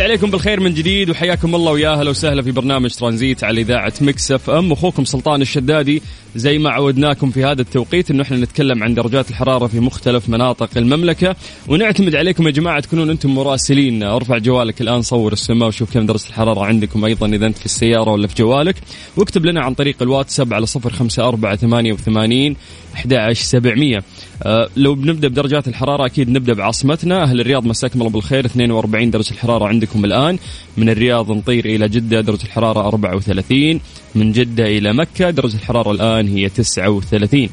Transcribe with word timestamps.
بس 0.00 0.04
عليكم 0.04 0.30
بالخير 0.30 0.60
من 0.60 0.74
جديد 0.74 1.10
وحياكم 1.10 1.54
الله 1.54 1.72
ويا 1.72 1.88
أهلا 1.88 2.10
وسهلا 2.10 2.42
في 2.42 2.50
برنامج 2.50 2.90
ترانزيت 2.90 3.44
على 3.44 3.60
إذاعة 3.60 3.92
Mix 4.00 4.32
FM. 4.32 4.72
أخوكم 4.72 5.04
سلطان 5.04 5.42
الشدادي 5.42 6.02
زي 6.36 6.58
ما 6.58 6.70
عودناكم 6.70 7.30
في 7.30 7.44
هذا 7.44 7.62
التوقيت 7.62 8.10
إنه 8.10 8.22
إحنا 8.22 8.36
نتكلم 8.36 8.82
عن 8.82 8.94
درجات 8.94 9.30
الحرارة 9.30 9.66
في 9.66 9.80
مختلف 9.80 10.28
مناطق 10.28 10.70
المملكة. 10.76 11.36
ونعتمد 11.68 12.14
عليكم 12.14 12.46
يا 12.46 12.52
جماعة 12.52 12.80
تكونون 12.80 13.10
أنتم 13.10 13.34
مراسلين. 13.34 14.02
أرفع 14.02 14.38
جوالك 14.38 14.80
الآن 14.80 15.02
صور 15.02 15.32
السماء 15.32 15.68
وشوف 15.68 15.94
كم 15.94 16.06
درجة 16.06 16.28
الحرارة 16.28 16.64
عندكم 16.64 17.04
أيضا 17.04 17.26
إذا 17.26 17.46
أنت 17.46 17.58
في 17.58 17.66
السيارة 17.66 18.10
ولا 18.10 18.26
في 18.26 18.34
جوالك. 18.34 18.76
واكتب 19.16 19.46
لنا 19.46 19.60
عن 19.60 19.74
طريق 19.74 19.96
الواتساب 20.02 20.54
على 20.54 20.66
054 20.76 21.96
88 21.96 22.56
11700 22.94 23.98
أه 24.42 24.68
لو 24.76 24.94
بنبدأ 24.94 25.28
بدرجات 25.28 25.68
الحرارة 25.68 26.06
أكيد 26.06 26.30
نبدأ 26.30 26.54
بعاصمتنا. 26.54 27.22
أهل 27.22 27.40
الرياض 27.40 27.66
مساكم 27.66 27.98
الله 28.00 28.10
بالخير. 28.10 28.44
42 28.44 29.10
درجة 29.10 29.30
الحرارة 29.30 29.64
عندكم 29.64 30.04
الآن. 30.04 30.38
من 30.76 30.88
الرياض 30.88 31.32
نطير 31.32 31.64
إلى 31.64 31.88
جدة 31.88 32.20
درجة 32.20 32.44
الحرارة 32.44 32.88
34 32.88 33.80
من 34.14 34.32
جدة 34.32 34.66
إلى 34.66 34.92
مكة 34.92 35.30
درجة 35.30 35.54
الحرارة 35.54 35.90
الآن 35.90 36.28
هي 36.28 36.48
39 36.48 37.48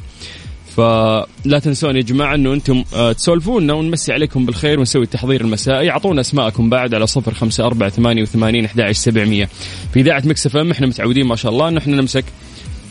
فلا 0.76 1.58
تنسون 1.62 1.96
يا 1.96 2.00
جماعة 2.00 2.34
أنه 2.34 2.54
أنتم 2.54 2.84
آه، 2.94 3.12
تسولفونا 3.12 3.72
ونمسي 3.72 4.12
عليكم 4.12 4.46
بالخير 4.46 4.78
ونسوي 4.78 5.02
التحضير 5.02 5.40
المسائي. 5.40 5.90
أعطونا 5.90 6.20
أسماءكم 6.20 6.70
بعد 6.70 6.94
على 6.94 7.06
صفر 7.06 7.34
خمسة 7.34 7.66
أربعة 7.66 7.88
ثمانية 7.88 8.22
وثمانين 8.22 8.64
أحد 8.64 8.90
سبعمية. 8.92 9.48
في 9.94 10.00
إذاعة 10.00 10.22
مكسف 10.24 10.56
أم 10.56 10.70
إحنا 10.70 10.86
متعودين 10.86 11.26
ما 11.26 11.36
شاء 11.36 11.52
الله 11.52 11.68
أنه 11.68 11.78
إحنا 11.78 11.96
نمسك 11.96 12.24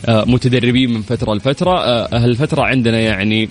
متدربين 0.08 0.90
من 0.90 1.02
فترة 1.02 1.34
لفترة. 1.34 1.78
آه، 1.78 2.08
هالفترة 2.12 2.62
عندنا 2.62 3.00
يعني 3.00 3.48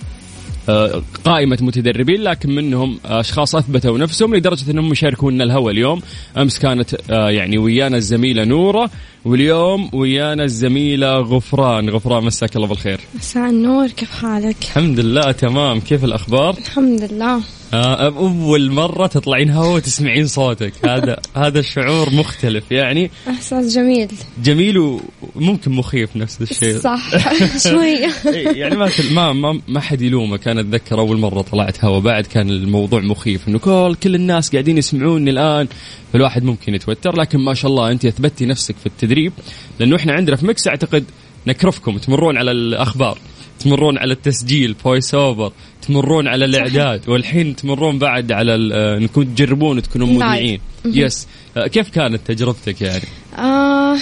آه، 0.68 1.02
قائمة 1.24 1.58
متدربين 1.60 2.22
لكن 2.22 2.54
منهم 2.54 2.98
أشخاص 3.04 3.54
أثبتوا 3.54 3.98
نفسهم 3.98 4.34
لدرجة 4.34 4.70
أنهم 4.70 4.92
يشاركونا 4.92 5.44
الهوى 5.44 5.72
اليوم. 5.72 6.02
أمس 6.36 6.58
كانت 6.58 6.96
آه، 7.10 7.30
يعني 7.30 7.58
ويانا 7.58 7.96
الزميلة 7.96 8.44
نورة 8.44 8.90
واليوم 9.24 9.90
ويانا 9.92 10.44
الزميلة 10.44 11.18
غفران. 11.18 11.90
غفران 11.90 12.24
مساك 12.24 12.56
الله 12.56 12.66
بالخير. 12.66 13.00
مساء 13.14 13.50
النور 13.50 13.88
كيف 13.88 14.10
حالك؟ 14.10 14.56
الحمد 14.62 15.00
لله 15.00 15.32
تمام. 15.32 15.80
كيف 15.80 16.04
الأخبار؟ 16.04 16.58
الحمد 16.58 17.12
لله. 17.12 17.40
آه، 17.74 18.06
أول 18.06 18.70
مرة 18.70 19.06
تطلعين 19.06 19.50
هوا 19.50 19.74
وتسمعين 19.74 20.26
صوتك. 20.26 20.72
هذا 20.84 21.20
هذا 21.42 21.58
الشعور 21.58 22.10
مختلف. 22.14 22.72
يعني 22.72 23.10
إحساس 23.28 23.74
جميل. 23.74 24.08
جميل 24.42 24.98
وممكن 25.34 25.72
مخيف 25.72 26.16
نفس 26.16 26.42
الشيء. 26.42 26.78
صح. 26.78 27.10
شوية 27.70 28.10
إيه، 28.26 28.48
يعني 28.48 28.76
ما 28.76 28.90
ما 29.10 29.32
ما, 29.32 29.60
ما 29.68 29.80
حد 29.80 30.02
يلومك. 30.02 30.48
أنا 30.48 30.60
أتذكر 30.60 31.00
أول 31.00 31.18
مرة 31.18 31.42
طلعت 31.42 31.84
هوا. 31.84 32.00
بعد 32.00 32.26
كان 32.26 32.50
الموضوع 32.50 33.00
مخيف. 33.00 33.48
إنه 33.48 33.58
كل 33.58 33.96
كل 34.02 34.14
الناس 34.14 34.52
قاعدين 34.52 34.78
يسمعوني 34.78 35.30
الآن. 35.30 35.68
فالواحد 36.12 36.44
ممكن 36.44 36.74
يتوتر. 36.74 37.16
لكن 37.16 37.38
ما 37.38 37.54
شاء 37.54 37.70
الله 37.70 37.90
أنت 37.90 38.04
أثبتي 38.04 38.46
نفسك 38.46 38.76
في 38.76 38.86
التدريب. 38.86 39.32
لأنه 39.80 39.96
إحنا 39.96 40.12
عندنا 40.12 40.36
في 40.36 40.46
Mix 40.46 40.68
أعتقد 40.68 41.04
نكرفكم. 41.46 41.98
تمرون 41.98 42.36
على 42.36 42.50
الأخبار. 42.50 43.18
تمرون 43.58 43.98
على 43.98 44.12
التسجيل 44.12 44.74
voice 44.74 45.14
over 45.14 45.52
تمرون 45.88 46.28
على 46.28 46.44
الإعداد 46.44 47.08
والحين 47.08 47.56
تمرون 47.56 47.98
بعد 47.98 48.32
على 48.32 48.54
ال- 48.54 48.72
آه، 48.72 48.96
انكم 48.98 49.22
تجربون 49.22 49.82
تكونون 49.82 50.08
live. 50.18 50.20
مذيعين. 50.32 50.60
yes 51.06 51.26
آه، 51.56 51.66
كيف 51.66 51.88
كانت 51.90 52.20
تجربتك 52.26 52.82
يعني؟ 52.82 53.02
آه 53.38 53.96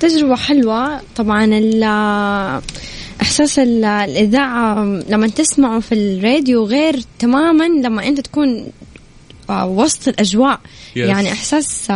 تجربة 0.00 0.36
حلوة. 0.36 1.00
طبعا 1.16 1.44
ال- 1.44 1.84
إحساس 3.22 3.58
ال- 3.58 3.84
الإذاعة 3.84 4.84
لما 5.08 5.28
تسمعه 5.28 5.80
في 5.80 5.94
الراديو 5.94 6.64
غير 6.64 6.94
تماما 7.18 7.64
لما 7.64 8.06
أنت 8.08 8.20
تكون 8.20 8.48
آه، 8.58 8.70
وسط 9.50 10.08
الأجواء. 10.08 10.60
Yes. 10.60 10.96
يعني 10.96 11.32
إحساس 11.32 11.92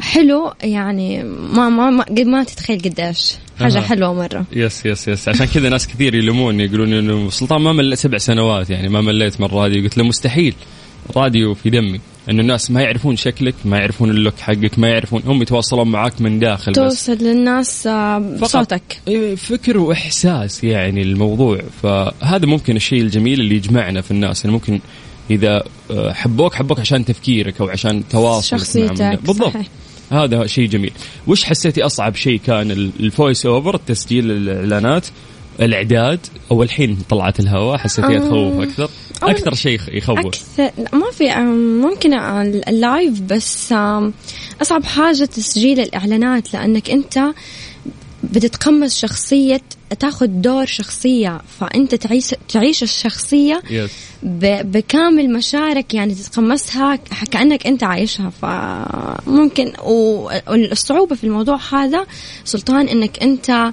حلو 0.00 0.52
يعني 0.62 1.22
ما 1.24 1.68
ما 1.68 1.90
ما, 1.90 2.04
ما 2.24 2.44
تتخيل 2.44 2.78
قديش. 2.78 3.34
حاجة 3.60 3.78
أها. 3.78 3.82
حلوة 3.82 4.14
مرة. 4.14 4.44
yes 4.52 4.86
yes 4.86 5.08
yes 5.08 5.28
عشان 5.28 5.46
كذا 5.46 5.68
ناس 5.68 5.88
كثير 5.88 6.14
يلوموني 6.14 6.64
يقولون 6.64 6.92
إنه 6.92 7.30
سلطان 7.30 7.60
ما 7.62 7.72
مليت 7.72 7.98
سبع 7.98 8.18
سنوات 8.18 8.70
يعني 8.70 8.88
ما 8.88 9.00
مليت 9.00 9.40
من 9.40 9.46
الراديو 9.46 9.82
قلت 9.82 9.98
له 9.98 10.04
مستحيل. 10.04 10.54
راديو 11.16 11.54
في 11.54 11.70
دمي. 11.70 12.00
إنه 12.30 12.40
الناس 12.42 12.70
ما 12.70 12.82
يعرفون 12.82 13.16
شكلك 13.16 13.54
ما 13.64 13.78
يعرفون 13.78 14.10
ال 14.10 14.16
look 14.16 14.38
حقك 14.38 14.78
ما 14.78 14.88
يعرفون. 14.88 15.22
هم 15.26 15.42
يتواصلون 15.42 15.88
معاك 15.88 16.20
من 16.20 16.38
داخل 16.38 16.72
بس. 16.72 16.78
توصل 16.78 17.24
للناس 17.24 17.86
آه، 17.86 18.18
بصوتك 18.18 18.82
إيه، 19.08 19.34
فكر 19.34 19.78
وإحساس 19.78 20.64
يعني 20.64 21.02
الموضوع. 21.02 21.60
فهذا 21.82 22.46
ممكن 22.46 22.76
الشيء 22.76 23.02
الجميل 23.02 23.40
اللي 23.40 23.54
يجمعنا 23.54 24.00
في 24.00 24.10
الناس. 24.10 24.44
يعني 24.44 24.52
ممكن 24.52 24.80
إذا 25.30 25.62
آه، 25.90 26.12
حبوك 26.12 26.54
حبوك 26.54 26.80
عشان 26.80 27.04
تفكيرك 27.04 27.60
أو 27.60 27.68
عشان 27.68 28.02
تواصلك 28.10 28.60
شخصيتك. 28.60 29.18
بالضبط 29.24 29.52
صحيح. 29.52 29.66
هذا 30.12 30.46
شيء 30.46 30.68
جميل 30.68 30.92
وش 31.26 31.44
حسيتي 31.44 31.82
أصعب 31.82 32.16
شيء 32.16 32.40
كان 32.46 32.70
ال- 32.70 32.90
ال 33.00 33.08
voice 33.08 33.46
over 33.46 33.74
التسجيل 33.74 34.30
الإعلانات 34.30 35.06
الإعداد 35.60 36.20
أو 36.50 36.62
الحين 36.62 36.98
طلعت 37.08 37.40
الهواء 37.40 37.78
حسيتيها 37.78 38.16
آه. 38.16 38.28
تخوف 38.28 38.60
أكثر 38.62 38.88
أكثر 39.22 39.54
شيء 39.54 39.80
يخوف 39.88 40.18
أكثر 40.18 40.42
لا، 40.58 40.72
ما 40.92 41.10
في 41.12 41.34
ممكن 41.86 42.14
ال- 42.14 42.68
ال 42.68 42.78
live 42.78 43.20
بس 43.20 43.72
آم، 43.72 44.12
أصعب 44.62 44.84
حاجة 44.84 45.24
تسجيل 45.24 45.80
الإعلانات 45.80 46.54
لأنك 46.54 46.90
أنت 46.90 47.18
بتتقمص 48.24 48.98
شخصية 48.98 49.60
تاخذ 50.00 50.26
دور 50.26 50.66
شخصية 50.66 51.40
فأنت 51.60 51.94
تعيش 51.94 52.34
تعيش 52.48 52.82
الشخصية 52.82 53.62
yes 53.70 53.90
ب- 54.22 54.72
بكامل 54.72 55.32
مشاعرك 55.32 55.94
يعني 55.94 56.14
تتقمصها 56.14 56.96
ك- 56.96 57.28
كأنك 57.30 57.66
أنت 57.66 57.84
عايشها. 57.84 58.30
فممكن 58.30 59.72
و- 59.84 60.30
والصعوبة 60.48 61.14
في 61.16 61.24
الموضوع 61.24 61.58
هذا 61.72 62.06
سلطان 62.44 62.88
أنك 62.88 63.22
أنت 63.22 63.72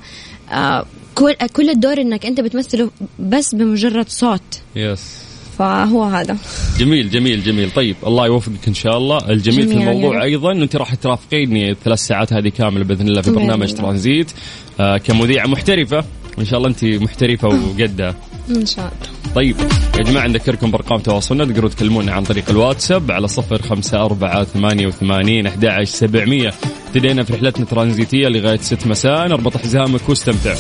آه، 0.52 0.86
كل 1.16 1.34
كل 1.34 1.70
الدور 1.70 2.02
أنك 2.02 2.26
أنت 2.26 2.40
بتمثله 2.42 2.90
بس 3.20 3.56
بمجرد 3.56 4.10
صوت. 4.10 4.42
يس 4.76 5.23
فهو 5.58 6.04
هذا. 6.04 6.38
جميل 6.80 7.10
جميل 7.10 7.44
جميل. 7.44 7.72
طيب 7.72 7.96
الله 8.08 8.26
يوفقك 8.26 8.68
إن 8.68 8.74
شاء 8.74 8.98
الله. 8.98 9.18
الجميل 9.30 9.68
في 9.68 9.74
الموضوع 9.74 10.16
رب. 10.16 10.22
أيضا 10.22 10.52
أنت 10.52 10.76
راح 10.76 10.96
ترافقيني 10.96 11.72
الثلاث 11.72 12.00
ساعات 12.00 12.34
هذه 12.34 12.50
كاملة 12.50 12.84
بإذن 12.84 13.08
الله 13.08 13.22
في 13.22 13.32
برنامج. 13.32 13.74
ترانزيت 13.74 14.32
آه 14.80 14.98
كمذيعة 14.98 15.48
محترفة. 15.48 16.04
وان 16.38 16.46
شاء 16.46 16.58
الله 16.58 16.70
أنت 16.70 16.86
محترفة 16.86 17.48
وقدها 17.48 18.16
إن 18.50 18.66
شاء 18.66 18.86
الله. 18.86 19.34
طيب 19.36 19.56
يا 19.98 20.04
جماعة 20.04 20.28
نذكركم 20.28 20.72
بأرقام 20.72 21.00
تواصلنا. 21.00 21.46
تقدروا 21.46 21.70
تكلمونا 21.70 22.12
عن 22.12 22.24
طريق 22.24 22.50
الواتساب 22.50 23.12
على 23.12 23.28
صفر 23.28 23.62
خمسة 23.62 24.06
أربعة 24.06 24.44
ثمانية 24.44 24.88
وثمانين 24.88 25.48
أحد 25.48 25.66
عشر 25.66 25.86
سبعمية. 25.86 26.54
ابتدينا 26.88 27.24
في 27.24 27.34
رحلتنا 27.34 27.66
ترانزيتية 27.66 28.28
لغاية 28.28 28.58
ست 28.58 28.88
مساء. 28.88 29.32
اربط 29.32 29.58
حزامك 29.58 30.10
واستمتع. 30.10 30.56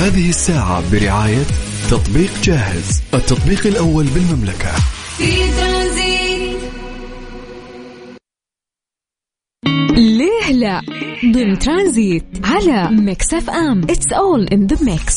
هذه 0.00 0.28
الساعة 0.28 0.92
برعاية 0.92 1.44
تطبيق 1.90 2.30
جاهز 2.42 3.02
التطبيق 3.14 3.66
الأول 3.66 4.04
بالمملكة. 4.04 4.72
في 5.18 5.52
ترانزيت 5.60 6.60
ليه 9.96 10.52
لا؟ 10.52 10.80
ضمن 11.24 11.58
ترانزيت 11.58 12.24
على 12.44 12.90
Mix 12.90 13.34
FM. 13.34 13.82
It's 13.82 14.12
all 14.12 14.46
in 14.46 14.66
the 14.66 14.84
mix 14.84 15.16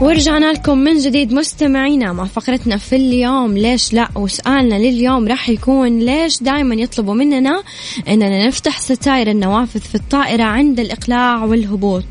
ورجعنا 0.00 0.52
لكم 0.52 0.78
من 0.78 0.98
جديد 0.98 1.32
مستمعينا 1.32 2.12
مع 2.12 2.24
فقرتنا 2.24 2.76
في 2.76 2.96
اليوم. 2.96 3.58
ليش 3.58 3.92
لا؟ 3.92 4.08
وسؤالنا 4.16 4.74
لليوم 4.74 5.28
راح 5.28 5.48
يكون 5.48 5.98
ليش 5.98 6.42
دائما 6.42 6.74
يطلبوا 6.74 7.14
مننا 7.14 7.62
إننا 8.08 8.46
نفتح 8.46 8.80
ستاير 8.80 9.30
النوافذ 9.30 9.80
في 9.80 9.94
الطائرة 9.94 10.42
عند 10.42 10.80
الإقلاع 10.80 11.44
والهبوط؟ 11.44 12.04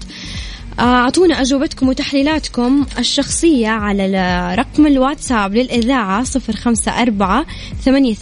أعطونا 0.80 1.42
أجوبتكم 1.42 1.90
وتحليلاتكم 1.90 2.86
الشخصية 3.00 3.68
على 3.68 4.56
رقم 4.56 4.88
الواتساب 4.88 5.56
للإذاعة 5.56 6.24
صفر 6.24 6.54
خمسة 6.54 7.02
أربعة 7.02 7.46
ثمانية 7.82 8.14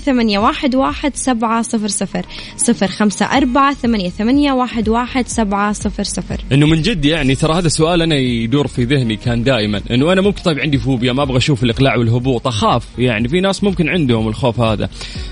ثمانية 0.00 0.38
واحد 0.38 0.74
واحد 0.74 1.16
سبعة 1.16 1.62
صفر 1.62 1.88
صفر. 1.88 2.26
صفر 2.56 2.86
خمسة 2.86 3.26
أربعة 3.26 3.74
ثمانية 3.74 4.08
ثمانية 4.08 4.52
واحد 4.52 4.88
واحد 4.88 5.28
سبعة 5.28 5.72
صفر 5.72 6.02
صفر. 6.02 6.40
إنه 6.52 6.66
من 6.66 6.82
جد 6.82 7.04
يعني 7.04 7.34
ترى 7.34 7.54
هذا 7.54 7.66
السؤال 7.66 8.02
أنا 8.02 8.16
يدور 8.16 8.66
في 8.66 8.84
ذهني 8.84 9.16
كان 9.16 9.42
دائما. 9.42 9.80
إنه 9.90 10.12
أنا 10.12 10.20
ممكن 10.20 10.42
طيب 10.42 10.58
عندي 10.58 10.78
فوبيا 10.78 11.12
ما 11.12 11.22
أبغى 11.22 11.36
أشوف 11.36 11.62
الإقلاع 11.62 11.96
والهبوط. 11.96 12.46
أخاف 12.46 12.86
يعني 12.98 13.28
في 13.28 13.40
ناس 13.40 13.64
ممكن 13.64 13.88
عندهم 13.88 14.28
الخوف 14.28 14.60
هذا. 14.60 14.88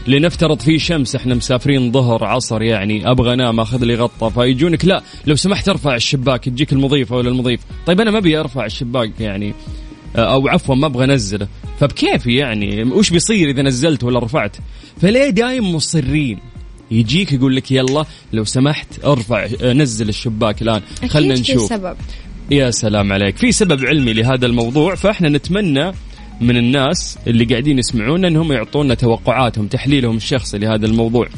لنفترض 0.06 0.60
في 0.60 0.78
شمس 0.78 1.16
إحنا 1.16 1.34
مسافرين 1.34 1.92
ظهر 1.92 2.24
عصر 2.24 2.62
يعني 2.62 3.10
أبغى 3.10 3.34
أنام 3.34 3.60
أخذ 3.60 3.84
لي 3.84 3.94
غطة 3.94 4.28
فيجونك 4.28 4.84
لا 4.84 5.02
لو 5.26 5.34
سمحت 5.34 5.68
أرفع 5.68 5.94
الشباك 6.04 6.44
تجيك 6.44 6.72
المضيفه 6.72 7.16
ولا 7.16 7.28
المضيف 7.28 7.60
طيب 7.86 8.00
أنا 8.00 8.10
ما 8.10 8.18
أبي 8.18 8.40
أرفع 8.40 8.66
الشباك 8.66 9.20
يعني 9.20 9.54
أو 10.16 10.48
عفوا 10.48 10.74
ما 10.74 10.86
أبغى 10.86 11.04
أنزله. 11.04 11.48
فبكيفي 11.80 12.36
يعني؟ 12.36 12.82
وش 12.82 13.10
بيصير 13.10 13.50
إذا 13.50 13.62
نزلت 13.62 14.04
ولا 14.04 14.18
رفعت؟ 14.18 14.56
فليه 15.00 15.30
دايم 15.30 15.74
مصرين؟ 15.74 16.38
يجيك 16.90 17.32
يقول 17.32 17.56
لك 17.56 17.70
يلا 17.72 18.04
لو 18.32 18.44
سمحت 18.44 19.04
أرفع 19.04 19.46
نزل 19.62 20.08
الشباك 20.08 20.62
الآن. 20.62 20.82
خلنا 21.08 21.34
أكيد 21.34 21.44
في 21.44 21.52
نشوف. 21.52 21.68
سبب. 21.68 21.96
يا 22.50 22.70
سلام 22.70 23.12
عليك. 23.12 23.36
في 23.36 23.52
سبب 23.52 23.84
علمي 23.84 24.12
لهذا 24.12 24.46
الموضوع 24.46 24.94
فإحنا 24.94 25.28
نتمنى 25.28 25.92
من 26.40 26.56
الناس 26.56 27.18
اللي 27.26 27.44
قاعدين 27.44 27.78
يسمعونا 27.78 28.28
إنهم 28.28 28.52
يعطونا 28.52 28.94
توقعاتهم 28.94 29.66
تحليلهم 29.66 30.16
الشخصي 30.16 30.58
لهذا 30.58 30.86
الموضوع. 30.86 31.28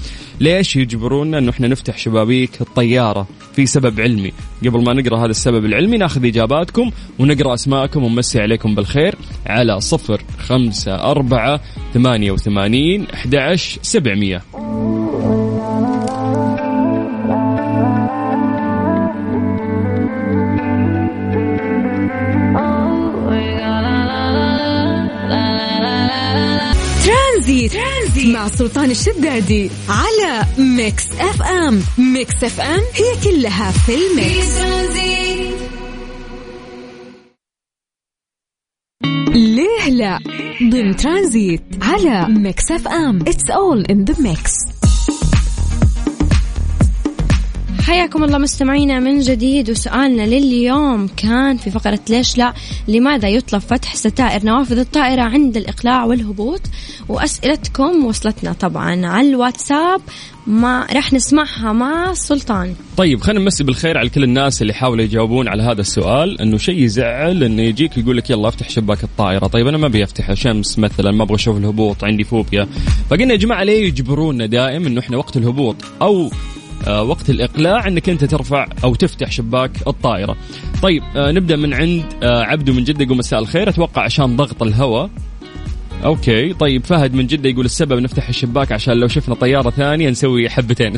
ليش 0.40 0.76
يجبرونا 0.76 1.38
إنه 1.38 1.50
إحنا 1.50 1.68
نفتح 1.68 1.98
شبابيك 1.98 2.60
الطيارة 2.60 3.26
في 3.52 3.66
سبب 3.66 4.00
علمي؟ 4.00 4.32
قبل 4.66 4.84
ما 4.84 4.92
نقرأ 4.92 5.18
هذا 5.18 5.30
السبب 5.30 5.64
العلمي 5.64 5.96
ناخذ 5.96 6.24
إجاباتكم 6.24 6.90
ونقرأ 7.18 7.54
أسماءكم 7.54 8.04
ونمسي 8.04 8.40
عليكم 8.40 8.74
بالخير 8.74 9.14
على 9.46 9.80
صفر 9.80 10.22
خمسة 10.38 10.94
أربعة 10.94 11.60
ثمانية 11.94 12.30
وثمانين 12.30 13.06
أحد 13.14 13.34
عشر 13.34 13.78
سبعمية. 13.82 14.42
سلطان 28.48 28.90
الشدادي 28.90 29.70
على 29.88 30.44
Mix 30.58 31.04
FM. 31.20 31.82
Mix 31.98 32.44
FM 32.44 32.80
هي 32.94 33.20
كلها 33.24 33.70
في 33.70 33.94
ال 33.94 34.07
mix. 34.07 34.56
ليه 39.34 39.88
لا؟ 39.90 40.18
ضمن 40.62 40.96
ترانزيت 40.96 41.62
على 41.82 42.26
Mix 42.28 42.70
FM. 42.70 43.18
It's 43.20 43.50
all 43.50 43.84
in 43.90 44.04
the 44.04 44.22
mix 44.22 44.52
حياكم 47.86 48.24
الله 48.24 48.38
مستمعينا 48.38 49.00
من 49.00 49.20
جديد 49.20 49.70
وسؤالنا 49.70 50.22
لليوم 50.22 51.08
كان 51.16 51.56
في 51.56 51.70
فقرة 51.70 52.00
ليش 52.10 52.38
لا؟ 52.38 52.54
لماذا 52.88 53.28
يطلب 53.28 53.60
فتح 53.60 53.96
ستائر 53.96 54.44
نوافذ 54.44 54.78
الطائرة 54.78 55.22
عند 55.22 55.56
الإقلاع 55.56 56.04
والهبوط؟ 56.04 56.60
وأسئلتكم 57.08 58.04
وصلتنا 58.04 58.52
طبعا 58.52 59.06
على 59.06 59.28
الواتساب 59.28 60.00
ما 60.46 60.86
راح 60.92 61.12
نسمعها 61.12 61.72
مع 61.72 62.14
سلطان. 62.14 62.74
طيب 62.96 63.20
خلينا 63.20 63.40
نمسي 63.40 63.64
بالخير 63.64 63.98
على 63.98 64.08
كل 64.08 64.24
الناس 64.24 64.62
اللي 64.62 64.74
حاولوا 64.74 65.04
يجاوبون 65.04 65.48
على 65.48 65.62
هذا 65.62 65.80
السؤال 65.80 66.40
إنه 66.40 66.58
شيء 66.58 66.82
يزعل 66.82 67.44
إنه 67.44 67.62
يجيك 67.62 67.98
يقول 67.98 68.16
لك 68.16 68.30
يلا 68.30 68.48
افتح 68.48 68.70
شباك 68.70 69.04
الطائرة. 69.04 69.46
طيب 69.46 69.66
أنا 69.66 69.78
ما 69.78 69.86
أبي 69.86 70.04
افتحها 70.04 70.34
شمس 70.34 70.78
مثلا 70.78 71.10
ما 71.10 71.22
أبغى 71.22 71.34
أشوف 71.34 71.56
الهبوط 71.56 72.04
عندي 72.04 72.24
فوبيا. 72.24 72.68
فقلنا 73.10 73.32
يا 73.32 73.38
جماعة 73.38 73.64
ليه 73.64 73.86
يجبرونا 73.86 74.46
دائم 74.46 74.86
إنه 74.86 75.00
إحنا 75.00 75.16
وقت 75.16 75.36
الهبوط؟ 75.36 75.76
أو 76.02 76.30
وقت 76.88 77.30
الإقلاع 77.30 77.88
إنك 77.88 78.08
أنت 78.08 78.24
ترفع 78.24 78.66
أو 78.84 78.94
تفتح 78.94 79.30
شباك 79.30 79.70
الطائرة. 79.86 80.36
طيب 80.82 81.02
آه، 81.16 81.32
نبدأ 81.32 81.56
من 81.56 81.74
عند 81.74 82.04
آه، 82.22 82.42
عبدو 82.42 82.72
من 82.72 82.84
جدة 82.84 83.04
يقول 83.04 83.16
مساء 83.16 83.40
الخير. 83.40 83.68
أتوقع 83.68 84.02
عشان 84.02 84.36
ضغط 84.36 84.62
الهواء. 84.62 85.10
Okay 86.04 86.52
طيب 86.52 86.84
فهد 86.84 87.14
من 87.14 87.26
جدة 87.26 87.48
يقول 87.48 87.64
السبب 87.64 87.98
نفتح 87.98 88.28
الشباك 88.28 88.72
عشان 88.72 88.94
لو 88.94 89.08
شفنا 89.08 89.34
طيارة 89.34 89.70
ثانية 89.70 90.10
نسوي 90.10 90.48
حبتين. 90.48 90.92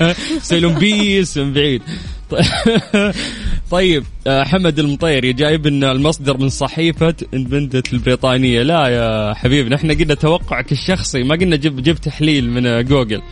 لهم 0.52 0.74
peace 0.78 1.38
من 1.38 1.52
بعيد. 1.52 1.82
طيب 3.70 4.04
آه، 4.26 4.44
حمد 4.44 4.78
المطيري 4.78 5.32
جايب 5.32 5.66
لنا 5.66 5.92
المصدر 5.92 6.38
من 6.38 6.48
صحيفة 6.48 7.14
اندبندنت 7.34 7.92
البريطانية. 7.92 8.62
لا 8.62 8.86
يا 8.86 9.34
حبيبنا 9.34 9.76
إحنا 9.76 9.94
قلنا 9.94 10.14
توقعك 10.14 10.72
الشخصي 10.72 11.22
ما 11.22 11.34
قلنا 11.34 11.56
جيب 11.56 11.82
جيب 11.82 11.96
تحليل 11.96 12.50
من 12.50 12.66
آه، 12.66 12.80
جوجل. 12.80 13.22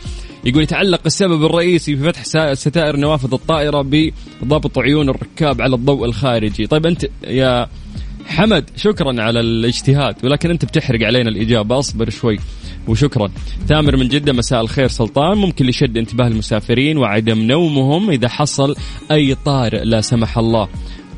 يقول 0.47 0.63
يتعلق 0.63 1.01
السبب 1.05 1.45
الرئيسي 1.45 1.95
في 1.95 2.03
فتح 2.03 2.53
ستائر 2.53 2.97
نوافذ 2.97 3.33
الطائرة 3.33 3.81
بضبط 4.41 4.79
عيون 4.79 5.09
الركاب 5.09 5.61
على 5.61 5.75
الضوء 5.75 6.05
الخارجي. 6.05 6.67
طيب 6.67 6.85
أنت 6.85 7.05
يا 7.23 7.67
حمد 8.25 8.69
شكرا 8.75 9.21
على 9.21 9.39
الاجتهاد 9.39 10.15
ولكن 10.23 10.49
أنت 10.49 10.65
بتحرق 10.65 11.05
علينا 11.05 11.29
الإجابة 11.29 11.79
أصبر 11.79 12.09
شوي 12.09 12.39
وشكرا. 12.87 13.31
ثامر 13.67 13.97
من 13.97 14.07
جدة 14.07 14.33
مساء 14.33 14.61
الخير 14.61 14.87
سلطان 14.87 15.37
ممكن 15.37 15.65
لشد 15.65 15.97
انتباه 15.97 16.27
المسافرين 16.27 16.97
وعدم 16.97 17.41
نومهم 17.41 18.09
إذا 18.09 18.27
حصل 18.27 18.75
أي 19.11 19.35
طارئ 19.35 19.83
لا 19.83 20.01
سمح 20.01 20.37
الله. 20.37 20.67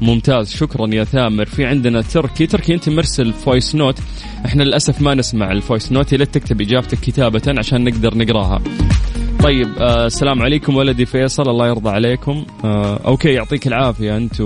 ممتاز 0.02 0.52
شكرا 0.52 0.88
يا 0.94 1.04
ثامر. 1.04 1.46
في 1.46 1.66
عندنا 1.66 2.02
تركي 2.02 2.48
تركي 2.48 2.74
أنت 2.74 2.90
مرسل 2.90 3.34
voice 3.34 3.75
note. 3.75 4.00
إحنا 4.46 4.64
للأسف 4.64 5.02
ما 5.02 5.14
نسمع 5.14 5.52
ال 5.51 5.58
voice 5.58 5.92
note 5.92 6.13
لا 6.14 6.25
تكتب 6.25 6.62
إجابتك 6.62 7.00
كتابة 7.00 7.42
عشان 7.58 7.84
نقدر 7.84 8.18
نقراها. 8.18 8.62
طيب 9.44 9.68
آه 9.77 10.06
السلام 10.06 10.41
عليكم 10.41 10.75
ولدي 10.75 11.06
فيصل 11.06 11.50
الله 11.50 11.68
يرضى 11.68 11.89
عليكم. 11.89 12.45
آه 12.63 13.00
okay 13.06 13.30
يعطيك 13.30 13.68
العافية 13.68 14.18
أنت 14.18 14.41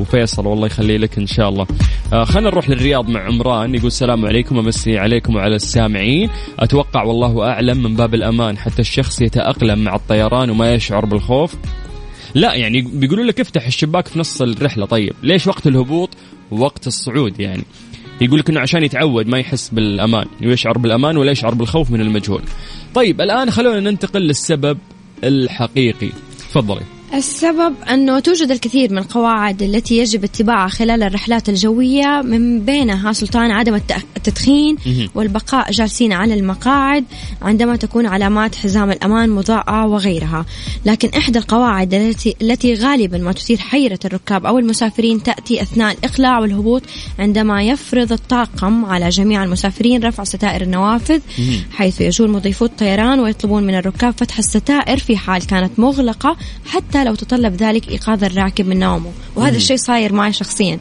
وفيصل 0.00 0.46
والله 0.46 0.66
يخلي 0.66 0.98
لك 0.98 1.18
إن 1.18 1.26
شاء 1.26 1.48
الله. 1.48 1.66
آه 2.12 2.24
خلينا 2.24 2.50
نروح 2.50 2.68
للرياض 2.68 3.08
مع 3.08 3.20
عمران 3.20 3.74
يقول 3.74 3.86
السلام 3.86 4.26
عليكم 4.26 4.58
أمسي 4.58 4.98
عليكم 4.98 5.36
وعلى 5.36 5.56
السامعين. 5.56 6.30
أتوقع 6.58 7.02
والله 7.02 7.48
أعلم 7.48 7.82
من 7.82 7.96
باب 7.96 8.14
الأمان 8.14 8.58
حتى 8.58 8.82
الشخص 8.82 9.22
يتأقلم 9.22 9.84
مع 9.84 9.94
الطيران 9.94 10.50
وما 10.50 10.74
يشعر 10.74 11.06
بالخوف. 11.06 11.54
لا 12.34 12.54
يعني 12.54 12.82
بيقولوا 12.82 13.24
لك 13.24 13.40
افتح 13.40 13.66
الشباك 13.66 14.08
في 14.08 14.18
نص 14.18 14.42
الرحلة. 14.42 14.86
طيب 14.86 15.12
ليش 15.22 15.46
وقت 15.46 15.66
الهبوط؟ 15.66 16.10
ووقت 16.50 16.86
الصعود 16.86 17.40
يعني. 17.40 17.64
يقول 18.20 18.38
لك 18.38 18.50
إنه 18.50 18.60
عشان 18.60 18.82
يتعود 18.82 19.26
ما 19.26 19.38
يحس 19.38 19.68
بالأمان 19.68 20.26
ويشعر 20.42 20.78
بالأمان 20.78 21.16
ولا 21.16 21.30
يشعر 21.30 21.54
بالخوف 21.54 21.90
من 21.90 22.00
المجهول 22.00 22.42
طيب 22.94 23.20
الآن 23.20 23.50
خلونا 23.50 23.80
ننتقل 23.80 24.20
للسبب 24.20 24.78
الحقيقي. 25.24 26.08
تفضلي. 26.38 26.82
السبب 27.14 27.74
أنه 27.90 28.18
توجد 28.20 28.50
الكثير 28.50 28.92
من 28.92 28.98
القواعد 28.98 29.62
التي 29.62 29.98
يجب 29.98 30.24
اتباعها 30.24 30.68
خلال 30.68 31.02
الرحلات 31.02 31.48
الجوية 31.48 32.22
من 32.24 32.60
بينها 32.60 33.12
سلطان 33.12 33.50
عدم 33.50 33.74
الت- 33.74 34.04
التدخين. 34.16 34.76
والبقاء 35.14 35.70
جالسين 35.70 36.12
على 36.12 36.34
المقاعد 36.34 37.04
عندما 37.42 37.76
تكون 37.76 38.06
علامات 38.06 38.54
حزام 38.54 38.90
الأمان 38.90 39.30
مضاءة 39.30 39.86
وغيرها 39.86 40.44
لكن 40.86 41.08
إحدى 41.16 41.38
القواعد 41.38 41.94
التي, 41.94 42.36
التي 42.42 42.74
غالبا 42.74 43.18
ما 43.18 43.32
تثير 43.32 43.58
حيرة 43.58 43.98
الركاب 44.04 44.46
أو 44.46 44.58
المسافرين 44.58 45.22
تأتي 45.22 45.62
أثناء 45.62 45.92
الإقلاع 45.98 46.38
والهبوط 46.38 46.82
عندما 47.18 47.62
يفرض 47.62 48.12
الطاقم 48.12 48.84
على 48.84 49.08
جميع 49.08 49.44
المسافرين 49.44 50.02
رفع 50.04 50.24
ستائر 50.24 50.62
النوافذ 50.62 51.20
حيث 51.72 52.00
يجول 52.00 52.30
مضيفو 52.30 52.64
الطيران 52.64 53.20
ويطلبون 53.20 53.62
من 53.64 53.74
الركاب 53.74 54.14
فتح 54.16 54.38
الستائر 54.38 54.96
في 54.98 55.16
حال 55.16 55.46
كانت 55.46 55.78
مغلقة 55.78 56.36
حتى 56.66 57.01
لو 57.04 57.14
تطلب 57.14 57.54
ذلك 57.54 57.88
إيقاظ 57.88 58.24
الراكب 58.24 58.66
من 58.66 58.78
نومه. 58.78 59.10
وهذا 59.36 59.56
الشيء 59.56 59.76
صاير 59.76 60.12
معي 60.12 60.32
شخصيا. 60.32 60.78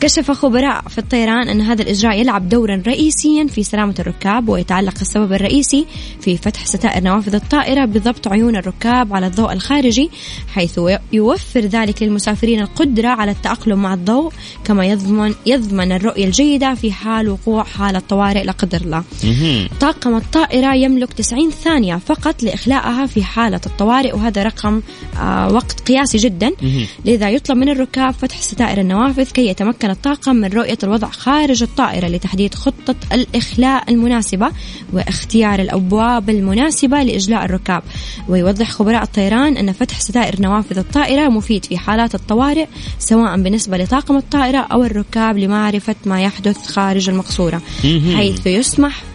كشف 0.00 0.30
خبراء 0.30 0.88
في 0.88 0.98
الطيران 0.98 1.48
أن 1.48 1.60
هذا 1.60 1.82
الإجراء 1.82 2.20
يلعب 2.20 2.48
دورا 2.48 2.82
رئيسيا 2.86 3.46
في 3.46 3.62
سلامة 3.62 3.94
الركاب 3.98 4.48
ويتعلق 4.48 4.94
السبب 5.00 5.32
الرئيسي 5.32 5.86
في 6.20 6.36
فتح 6.36 6.66
ستائر 6.66 7.02
نوافذ 7.02 7.34
الطائرة 7.34 7.84
بضبط 7.84 8.28
عيون 8.28 8.56
الركاب 8.56 9.14
على 9.14 9.26
الضوء 9.26 9.52
الخارجي 9.52 10.10
حيث 10.54 10.80
يوفر 11.12 11.60
ذلك 11.60 12.02
للمسافرين 12.02 12.60
القدرة 12.60 13.08
على 13.08 13.30
التأقلم 13.30 13.82
مع 13.82 13.94
الضوء 13.94 14.32
كما 14.64 14.86
يضمن 14.86 15.34
يضمن 15.46 15.92
الرؤية 15.92 16.24
الجيدة 16.24 16.74
في 16.74 16.92
حال 16.92 17.28
وقوع 17.28 17.64
حالة 17.64 17.98
طوارئ 17.98 18.44
لا 18.44 18.52
قدر 18.52 18.80
الله. 18.80 19.04
طاقم 19.80 20.16
الطائرة 20.16 20.74
يملك 20.74 21.12
90 21.12 21.50
ثانية 21.50 21.96
فقط 21.96 22.42
لإخلاءها 22.42 23.06
في 23.06 23.24
حالة 23.24 23.60
الطوارئ 23.66 24.12
وهذا 24.12 24.42
رقم 24.42 24.82
آه 25.18 25.48
وقت 25.64 25.80
قياسي 25.80 26.18
جدا 26.18 26.52
لذا 27.04 27.30
يطلب 27.30 27.56
من 27.56 27.68
الركاب 27.68 28.14
فتح 28.14 28.40
ستائر 28.40 28.80
النوافذ 28.80 29.30
كي 29.30 29.48
يتمكن 29.48 29.90
الطاقم 29.90 30.36
من 30.36 30.48
رؤية 30.52 30.78
الوضع 30.82 31.08
خارج 31.08 31.62
الطائرة 31.62 32.08
لتحديد 32.08 32.54
خطة 32.54 32.94
الإخلاء 33.12 33.90
المناسبة 33.90 34.50
واختيار 34.92 35.60
الأبواب 35.60 36.30
المناسبة 36.30 37.02
لإجلاء 37.02 37.44
الركاب. 37.44 37.82
ويوضح 38.28 38.70
خبراء 38.70 39.02
الطيران 39.02 39.56
أن 39.56 39.72
فتح 39.72 40.00
ستائر 40.00 40.42
نوافذ 40.42 40.78
الطائرة 40.78 41.28
مفيد 41.28 41.64
في 41.64 41.78
حالات 41.78 42.14
الطوارئ 42.14 42.66
سواء 42.98 43.36
بالنسبة 43.36 43.76
لطاقم 43.76 44.16
الطائرة 44.16 44.58
أو 44.58 44.84
الركاب 44.84 45.38
لمعرفة 45.38 45.96
ما 46.06 46.22
يحدث 46.22 46.66
خارج 46.66 47.08
المقصورة 47.08 47.62
حيث 48.16 48.46
يسمح 48.46 49.13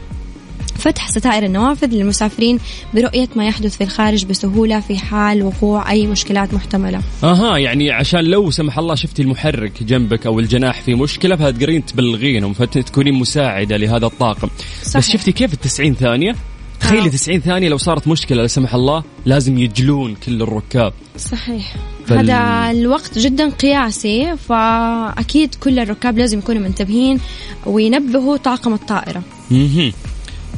فتح 0.80 1.10
ستائر 1.10 1.44
النوافذ 1.46 1.88
للمسافرين 1.88 2.60
برؤية 2.94 3.28
ما 3.36 3.46
يحدث 3.48 3.78
في 3.78 3.84
الخارج 3.84 4.26
بسهولة 4.26 4.80
في 4.80 4.98
حال 4.98 5.44
وقوع 5.44 5.92
أي 5.92 6.08
مشكلات 6.08 6.54
محتملة 6.54 7.02
أها 7.24 7.58
يعني 7.58 7.92
عشان 7.92 8.20
لو 8.24 8.52
سمح 8.52 8.78
الله 8.80 8.96
شفتي 8.96 9.22
المحرك 9.22 9.84
جنبك 9.84 10.26
أو 10.26 10.40
الجناح 10.40 10.82
في 10.82 10.94
مشكلة 10.96 11.36
فتقدرين 11.36 11.86
تبلغينهم 11.86 12.54
فتكونين 12.54 13.14
مساعدة 13.14 13.78
لهذا 13.78 14.06
الطاقم 14.06 14.50
صحيح. 14.84 14.98
بس 14.98 15.10
شفتي 15.12 15.32
كيف 15.32 15.54
ال 15.54 15.60
90 15.60 15.94
ثانية 15.96 16.36
تخيلي 16.80 17.06
آه. 17.08 17.12
90 17.12 17.40
ثانية 17.40 17.70
لو 17.70 17.78
صارت 17.78 18.08
مشكلة 18.08 18.42
لا 18.42 18.48
سمح 18.48 18.74
الله 18.74 19.04
لازم 19.26 19.58
يجلون 19.58 20.16
كل 20.26 20.42
الركاب 20.42 20.94
صحيح 21.18 21.76
فال- 22.08 22.32
هذا 22.32 22.72
الوقت 22.72 23.18
جدا 23.20 23.50
قياسي 23.50 24.36
فأكيد 24.38 25.56
كل 25.56 25.80
الركاب 25.80 26.18
لازم 26.18 26.40
يكونوا 26.40 26.62
منتبهين 26.62 27.20
وينبهوا 27.66 28.38
طاقم 28.38 28.74
الطائرة. 28.74 29.22
آه، 29.52 29.92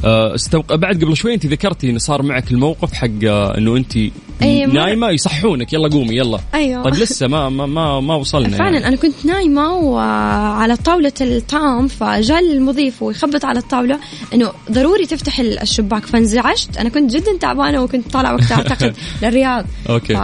استوق... 0.04 0.74
بعد 0.74 1.04
قبل 1.04 1.16
شوي 1.16 1.34
انت 1.34 1.46
ذكرتي 1.46 1.90
انه 1.90 1.98
صار 1.98 2.22
معك 2.22 2.50
الموقف 2.52 2.92
حق 2.92 3.08
آه، 3.26 3.58
إنه 3.58 3.76
انت 3.76 3.96
أي، 4.42 4.66
مرة- 4.66 4.74
نايمة 4.74 5.10
يصحونك 5.10 5.72
يلا 5.72 5.88
قومي 5.88 6.16
يلا 6.16 6.38
أيوة. 6.54 6.82
طيب 6.82 6.94
لسه 6.94 7.26
ما 7.28 7.48
ما 7.48 7.66
ما, 7.66 8.00
ما 8.00 8.14
وصلنا 8.14 8.56
فعلا 8.56 8.74
يعني. 8.74 8.88
أنا 8.88 8.96
كنت 8.96 9.26
نايمة 9.26 9.74
وعلى 9.74 10.76
طاولة 10.76 11.12
الطعام 11.20 11.88
فجاء 11.88 12.38
المضيف 12.38 13.02
ويخبط 13.02 13.44
على 13.44 13.58
الطاولة 13.58 13.98
إنه 14.34 14.52
ضروري 14.72 15.06
تفتح 15.06 15.40
الشباك 15.40 16.06
فانزعجت 16.06 16.76
أنا 16.76 16.88
كنت 16.88 17.14
جدا 17.14 17.36
تعبانة 17.40 17.82
وكنت 17.82 18.12
طالعة 18.12 18.34
وقتها 18.34 18.56
أعتقد 18.62 18.96
للرياض 19.22 19.64
أوكي. 19.90 20.14
ف... 20.14 20.18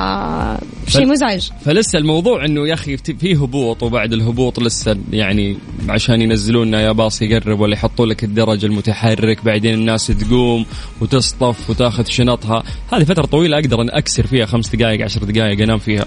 شيء 0.88 1.06
مزعج. 1.06 1.48
فلسه 1.64 1.98
الموضوع 1.98 2.44
إنه 2.44 2.68
يا 2.68 2.74
أخي 2.74 2.96
في 2.96 3.36
هبوط 3.36 3.82
وبعد 3.82 4.12
الهبوط 4.12 4.60
لسه 4.60 4.96
يعني 5.12 5.58
عشان 5.88 6.22
ينزلون 6.22 6.68
لنا 6.68 6.80
يا 6.80 6.92
باص 6.92 7.22
يقرب 7.22 7.60
ولا 7.60 7.72
يحطوا 7.72 8.06
لك 8.06 8.24
الدرج 8.24 8.64
المتحرك 8.64 9.44
بعدين 9.44 9.74
الناس 9.74 10.06
تقوم 10.06 10.66
وتصطف 11.00 11.70
وتاخذ 11.70 12.04
شنطها. 12.04 12.62
هذه 12.92 13.04
فترة 13.04 13.26
طويلة 13.26 13.58
أقدر 13.58 13.82
أن 13.82 13.90
أكسر 13.90 14.26
فيها 14.26 14.46
خمس 14.46 14.76
دقائق 14.76 15.04
عشر 15.04 15.24
دقائق 15.24 15.62
أنام 15.62 15.78
فيها. 15.78 16.04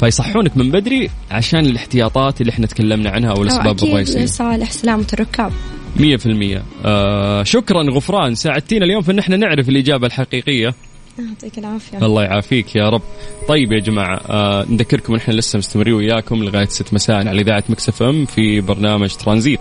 فيصحونك 0.00 0.56
من 0.56 0.70
بدري 0.70 1.10
عشان 1.30 1.66
الاحتياطات 1.66 2.40
اللي 2.40 2.50
إحنا 2.50 2.66
تكلمنا 2.66 3.10
عنها 3.10 3.32
والأسباب 3.32 3.76
أكيد 3.76 3.88
الرئيسية. 3.88 4.24
لصالح 4.24 4.70
سلامة 4.70 5.06
الركاب. 5.12 5.52
مية 5.96 6.16
في 6.16 6.26
المية. 6.26 6.62
آه 6.84 7.42
شكرا 7.42 7.82
غفران 7.90 8.34
ساعدتينا 8.34 8.84
اليوم 8.84 9.02
في 9.02 9.12
إن 9.12 9.18
إحنا 9.18 9.36
نعرف 9.36 9.68
الإجابة 9.68 10.06
الحقيقية. 10.06 10.74
يعطيك 11.18 11.58
العافية. 11.58 11.98
الله 11.98 12.22
يعافيك 12.22 12.76
يا 12.76 12.88
رب. 12.88 13.02
طيب 13.48 13.72
يا 13.72 13.78
جماعة 13.78 14.16
آه 14.16 14.66
نذكركم 14.70 15.14
إحنا 15.14 15.32
لسه 15.32 15.56
مستمرين 15.58 15.94
وياكم 15.94 16.44
لغاية 16.44 16.66
6 16.66 16.94
مساء 16.94 17.16
على 17.16 17.40
إذاعة 17.40 17.64
مكسف 17.68 18.02
إم 18.02 18.24
في 18.24 18.60
برنامج 18.60 19.14
ترانزيت. 19.14 19.60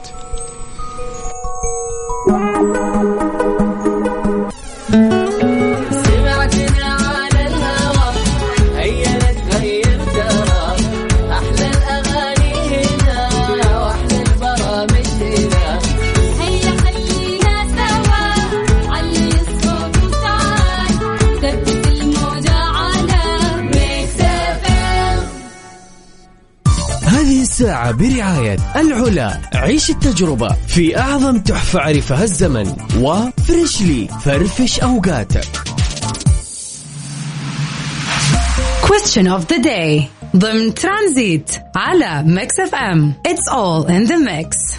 برعاية 28.43 28.57
العلا. 28.75 29.41
عيش 29.53 29.89
التجربة 29.89 30.55
في 30.67 30.97
أعظم 30.99 31.39
تحفة 31.39 31.79
عرفها 31.79 32.23
الزمن. 32.23 32.75
وفريشلي 32.99 34.07
فرفش 34.25 34.79
أوقاتك. 34.79 35.47
Question 38.83 39.27
of 39.27 39.55
the 39.55 39.59
day. 39.63 40.01
ضمن 40.35 40.73
ترانزيت 40.73 41.51
على 41.75 42.23
ميكس 42.27 42.59
اف 42.59 42.75
ام 42.75 43.13
It's 43.27 43.53
all 43.53 43.87
in 43.87 44.09
the 44.11 44.17
mix. 44.17 44.73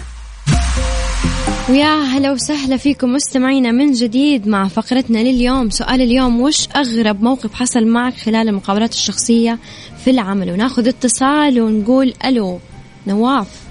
ويا 1.69 2.03
هلا 2.03 2.31
وسهلا 2.31 2.77
فيكم 2.77 3.13
مستمعينا 3.13 3.71
من 3.71 3.91
جديد 3.91 4.47
مع 4.47 4.67
فقرتنا 4.67 5.17
لليوم. 5.17 5.69
سؤال 5.69 6.01
اليوم 6.01 6.41
وش 6.41 6.67
أغرب 6.75 7.23
موقف 7.23 7.53
حصل 7.53 7.85
معك 7.85 8.13
خلال 8.17 8.49
المقابلات 8.49 8.93
الشخصية 8.93 9.59
في 10.03 10.09
العمل؟ 10.09 10.51
وناخذ 10.51 10.87
اتصال 10.87 11.61
ونقول 11.61 12.13
ألو. 12.25 12.59
نواف. 13.07 13.63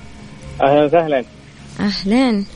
أهلا 0.63 0.85
وسهلا. 0.85 1.25
أهلين 1.81 2.47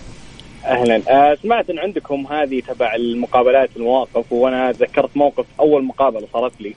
أهلا. 0.67 0.97
آه 1.09 1.35
سمعت 1.43 1.71
إن 1.71 1.79
عندكم 1.79 2.27
هذه 2.27 2.61
تبع 2.61 2.95
المقابلات 2.95 3.71
المواقف 3.77 4.33
وأنا 4.33 4.73
تذكرت 4.73 5.17
موقف 5.17 5.45
أول 5.61 5.85
مقابلة 5.85 6.27
صارت 6.33 6.61
لي. 6.61 6.75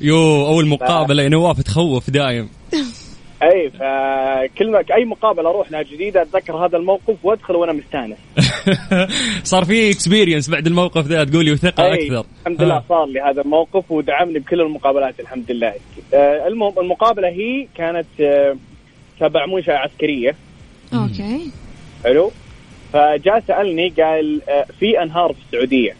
يو 0.00 0.46
أول 0.46 0.66
مقابلة 0.68 1.22
يا 1.22 1.28
نواف 1.28 1.60
تخوف 1.62 2.10
دايم 2.10 2.48
أي 3.42 3.70
فكل 3.70 4.70
ما 4.70 4.78
أي 4.96 5.04
مقابلة 5.04 5.50
أروح 5.50 5.70
لها 5.72 5.82
جديدة 5.82 6.22
أتذكر 6.22 6.56
هذا 6.66 6.76
الموقف 6.76 7.16
وأدخل 7.22 7.56
وأنا 7.56 7.72
مستانس. 7.72 8.18
صار 9.52 9.64
في 9.64 9.90
experience 9.90 10.50
بعد 10.50 10.66
الموقف 10.66 11.06
ذا 11.06 11.24
تقولي 11.24 11.52
وثقة 11.52 11.84
أي 11.84 12.06
أكثر. 12.06 12.24
الحمد 12.40 12.62
لله 12.62 12.76
ها. 12.76 12.84
صار 12.88 13.06
لي 13.06 13.20
هذا 13.20 13.42
الموقف 13.42 13.90
ودعمني 13.92 14.38
بكل 14.38 14.60
المقابلات 14.60 15.20
الحمد 15.20 15.50
لله. 15.50 15.74
آه 16.14 16.46
المهم 16.46 16.78
المقابلة 16.78 17.28
هي 17.28 17.68
كانت 17.74 18.06
آه 18.20 18.56
تبع 19.22 19.46
منشاه 19.46 19.74
عسكرية. 19.74 20.36
أوكي. 20.94 21.50
حلو؟ 22.04 22.30
فجاء 22.92 23.42
سألني 23.48 23.88
قال 23.88 24.40
آه 24.48 24.66
في 24.80 25.02
أنهار 25.02 25.32
في 25.32 25.38
السعودية. 25.46 25.96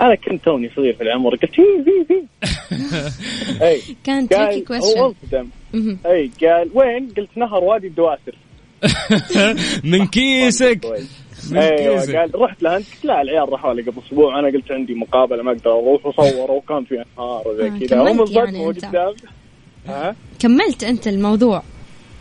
أنا 0.00 0.14
كنت 0.14 0.44
توني 0.44 0.70
صغير 0.76 0.94
في 0.94 1.02
العمر 1.02 1.30
قلت 1.34 1.50
في 1.54 1.62
في 1.84 2.04
في 2.08 2.24
أي. 3.64 3.80
كان 4.04 4.28
تريكي 4.28 4.60
هو 4.60 4.64
كويشن 4.64 4.98
انصدم 5.00 5.48
أي 6.06 6.30
قال 6.42 6.70
وين؟ 6.74 7.08
قلت 7.16 7.28
نهر 7.36 7.64
وادي 7.64 7.86
الدواسر. 7.86 8.34
من 9.90 10.06
كيسك. 10.06 10.80
من 11.50 11.58
أيوه 11.58 11.94
كيسك. 12.00 12.16
قال 12.16 12.30
رحت 12.34 12.62
له 12.62 12.76
انت 12.76 12.86
قلت 12.86 13.04
لا 13.04 13.22
العيال 13.22 13.52
راحوا 13.52 13.74
لي 13.74 13.82
قبل 13.82 14.02
أسبوع. 14.06 14.38
أنا 14.38 14.48
قلت 14.48 14.72
عندي 14.72 14.94
مقابلة 14.94 15.42
ما 15.42 15.52
أقدر 15.52 15.70
أروح. 15.72 16.06
وصور 16.06 16.50
وكان 16.50 16.84
في 16.84 16.94
أنهار 16.94 17.42
آه، 17.46 17.48
وزي 17.48 17.86
كذا 17.86 18.00
هم 18.02 18.16
كملت 18.16 18.30
يعني 18.36 18.66
انصدموا. 18.66 18.72
قدام 18.72 19.14
ها؟ 19.86 20.16
كملت 20.38 20.84
أنت 20.84 21.08
الموضوع. 21.08 21.62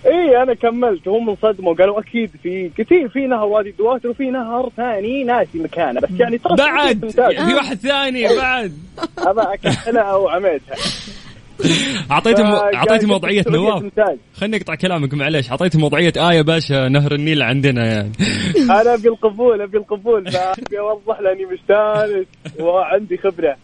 اي 0.06 0.44
أنا 0.44 0.54
كملت. 0.54 1.08
هم 1.08 1.30
انصدموا 1.30 1.74
قالوا 1.74 2.00
أكيد 2.00 2.32
في 2.44 2.72
كثير 2.78 3.10
في 3.10 3.28
نهر 3.28 3.46
وادي 3.46 3.70
الدواسر 3.70 4.10
وفي 4.10 4.24
نهر 4.24 4.70
ثاني 4.78 5.24
ناسي 5.24 5.60
مكانه 5.60 6.02
بس 6.02 6.10
يعني 6.20 6.38
ترى 6.38 6.56
بعد 6.58 7.06
ممتاز. 7.06 7.36
في 7.36 7.54
واحد 7.54 7.78
ثاني 7.78 8.28
بعد. 8.38 8.74
ابى 9.18 9.42
اكحلها 9.42 10.16
وعميتها 10.16 10.76
اعطيتهم 12.12 12.46
أعطيتهم 12.54 13.12
وضعية 13.12 13.44
نواف. 13.50 13.84
خليني 14.34 14.58
أقطع 14.58 14.76
كلامك 14.76 15.14
معليش. 15.14 15.52
أعطيتهم 15.52 15.84
وضعية 15.84 16.14
آية 16.18 16.42
باشا 16.42 16.90
نهر 16.90 17.12
النيل 17.12 17.42
عندنا 17.42 17.86
يعني. 17.86 18.12
أنا 18.58 18.94
أبي 18.94 19.08
القبول 19.08 19.62
أبي 19.62 19.78
القبول. 19.78 20.32
فأبي 20.32 20.80
أوضح 20.80 21.20
لأني 21.20 21.46
مستانس 21.46 22.28
وعندي 22.60 23.18
خبرة. 23.18 23.56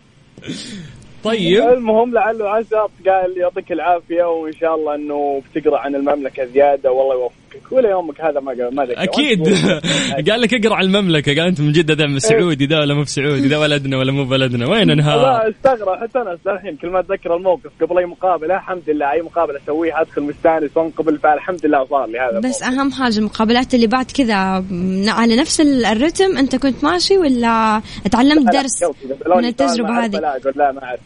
طيب. 1.23 1.69
المهم 1.69 2.13
لعله 2.13 2.49
عسى 2.49 2.88
قال 3.07 3.38
يعطيك 3.38 3.71
العافية 3.71 4.23
وإن 4.23 4.53
شاء 4.53 4.75
الله 4.75 4.95
إنه 4.95 5.41
بتقرأ 5.55 5.79
عن 5.79 5.95
المملكة 5.95 6.45
زيادة 6.45 6.91
والله 6.91 7.15
يوفقك. 7.15 7.38
ولا 7.72 7.89
يومك 7.89 8.22
هذا 8.22 8.39
ما 8.39 8.70
ما 8.72 8.88
أكيد. 9.03 9.48
قال 10.29 10.41
لك 10.41 10.53
اقرأ 10.53 10.75
عن 10.75 10.84
المملكة. 10.86 11.32
قال 11.36 11.48
أنت 11.48 11.62
من 11.62 11.72
جدة 11.72 11.94
ذا 11.94 12.20
سعودي 12.20 12.65
ذا 12.65 12.79
ولا 12.79 12.94
مو 12.94 13.01
بسعودي 13.01 13.48
ذا 13.48 13.60
بلدنا 13.60 13.98
ولا 13.98 14.12
مو 14.12 14.24
بلدنا 14.24 14.70
وين 14.70 14.89
انهار؟ 14.91 15.22
لا 15.22 15.50
استغرب 15.50 15.98
حتى 16.01 16.20
أنا 16.20 16.38
الحين 16.48 16.75
كل 16.75 16.89
ما 16.89 17.00
أتذكر 17.00 17.36
الموقف 17.36 17.70
قبل 17.82 17.98
أي 17.98 18.06
مقابلة 18.06 18.56
الحمد 18.56 18.82
لله 18.89 19.12
أي 19.12 19.22
مقابلة 19.22 19.60
أسويها 19.63 20.01
أدخل 20.01 20.22
مستانس 20.24 20.77
وأنقبل 20.77 21.18
فالحمد 21.18 21.65
لله 21.65 21.86
صار 21.86 22.06
لي 22.06 22.20
هذا 22.20 22.39
بس 22.39 22.62
الموقف. 22.63 22.79
أهم 22.79 22.91
حاجة 22.91 23.18
المقابلات 23.18 23.74
اللي 23.74 23.88
بعد 23.88 24.06
كذا 24.12 24.36
على 25.08 25.36
نفس 25.36 25.62
ال- 25.62 25.86
الرتم 25.86 26.38
أنت 26.38 26.56
كنت 26.56 26.84
ماشي 26.84 27.18
ولا 27.18 27.82
تعلمت 28.12 28.53
درس 28.53 28.84
من 28.84 29.86
أعرفه، 29.89 30.06
هذه؟ 30.06 30.18
لا 30.20 30.38
أقول 30.38 30.53
لا 30.56 30.72
ما 30.72 30.84
أعرف. 30.84 31.00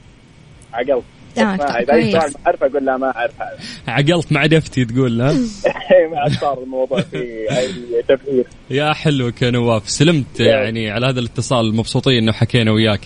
عقلت. 0.73 0.89
آه، 0.91 1.03
ما. 1.37 1.79
إذا 1.79 1.93
أي 1.93 2.11
كويس. 2.11 2.15
ما 2.15 2.31
أعرفه 2.47 2.65
أقول 2.65 2.85
لا 2.85 2.97
ما 2.97 3.15
أعرف 3.15 3.33
هذا. 3.41 3.57
عقلت 3.87 4.31
مع 4.31 4.45
دفتي 4.45 4.85
تقول 4.85 5.21
ها؟ 5.21 5.33
ما 6.11 6.19
عاد 6.19 6.31
صار 6.31 6.63
الموضوع 6.63 7.01
في 7.01 7.17
أي 7.57 7.67
تفكير. 8.07 8.45
يا 8.69 8.93
حلوك 8.93 9.41
يا 9.41 9.51
نواف 9.51 9.89
سلمت 9.89 10.39
يعني 10.39 10.91
على 10.91 11.05
هذا 11.05 11.19
الاتصال 11.19 11.75
مبسوطين 11.75 12.17
إنه 12.23 12.31
حكينا 12.31 12.71
وياك. 12.71 13.01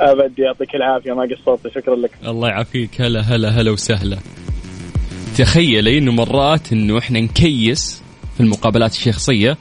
ابد 0.00 0.38
يعطيك 0.38 0.74
العافية 0.74 1.12
ما 1.12 1.22
قصرت 1.22 1.74
شكرا 1.74 1.96
لك. 1.96 2.10
الله 2.26 2.48
يعافيك 2.48 3.00
هلا 3.00 3.20
هلا 3.20 3.48
هلا 3.48 3.70
وسهلا. 3.70 4.18
تخيلي 5.38 5.98
إنه 5.98 6.12
مرات 6.12 6.72
إنه 6.72 6.98
إحنا 6.98 7.20
نكيس 7.20 8.02
في 8.34 8.40
المقابلات 8.40 8.92
الشخصية 8.92 9.56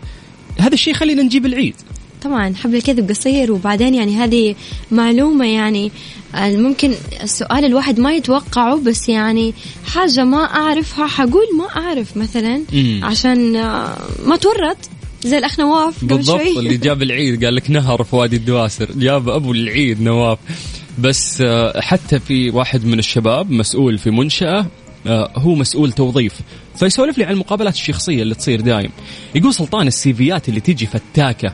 هذا 0.60 0.74
الشيء 0.74 0.94
يخلينا 0.94 1.24
نجيب 1.24 1.46
العيد. 1.46 1.76
طبعا 2.24 2.56
حبل 2.56 2.76
الكذب 2.76 3.10
قصير 3.10 3.52
وبعدين 3.52 3.96
يعني 3.96 4.16
هذه 4.16 4.56
معلومة 4.92 5.46
يعني 5.46 5.92
آه، 6.36 6.56
ممكن 6.58 6.94
السؤال 7.24 7.66
الواحد 7.66 8.00
ما 8.00 8.14
يتوقعه 8.14 8.78
بس 8.78 9.10
يعني 9.10 9.54
حاجة 9.86 10.24
ما 10.24 10.44
أعرفها 10.44 11.08
حقول 11.08 11.46
ما 11.58 11.82
أعرف 11.82 12.18
مثلا 12.18 12.62
مم. 12.74 13.00
عشان 13.04 13.56
آه، 13.56 13.98
ما 14.26 14.36
تورط. 14.36 14.78
زي 15.24 15.38
الأخ 15.38 15.60
نواف 15.60 15.98
قبل 15.98 16.16
بالضبط 16.16 16.42
شوي. 16.42 16.60
اللي 16.60 16.78
جاب 16.78 17.02
العيد 17.02 17.46
قال 17.46 17.56
لك 17.56 17.72
نهر 17.72 18.04
في 18.04 18.16
وادي 18.16 18.36
الدواسر. 18.36 18.92
جاب 18.92 19.30
أبو 19.30 19.52
العيد 19.52 20.02
نواف. 20.02 20.38
بس 21.00 21.42
آه، 21.46 21.82
حتى 21.82 22.20
في 22.20 22.50
واحد 22.50 22.86
من 22.86 23.00
الشباب 23.00 23.52
مسؤول 23.52 23.98
في 23.98 24.12
منشأة 24.12 24.66
هو 25.36 25.56
مسؤول 25.56 25.92
توظيف. 25.92 26.34
فيسولف 26.76 27.18
لي 27.18 27.24
عن 27.24 27.34
المقابلات 27.34 27.74
الشخصية 27.74 28.22
اللي 28.22 28.36
تصير 28.36 28.62
دايم. 28.62 28.90
يقول 29.36 29.54
سلطان 29.54 29.88
السيفيات 29.88 30.50
اللي 30.50 30.60
تيجي 30.60 30.86
فتاكة. 30.86 31.54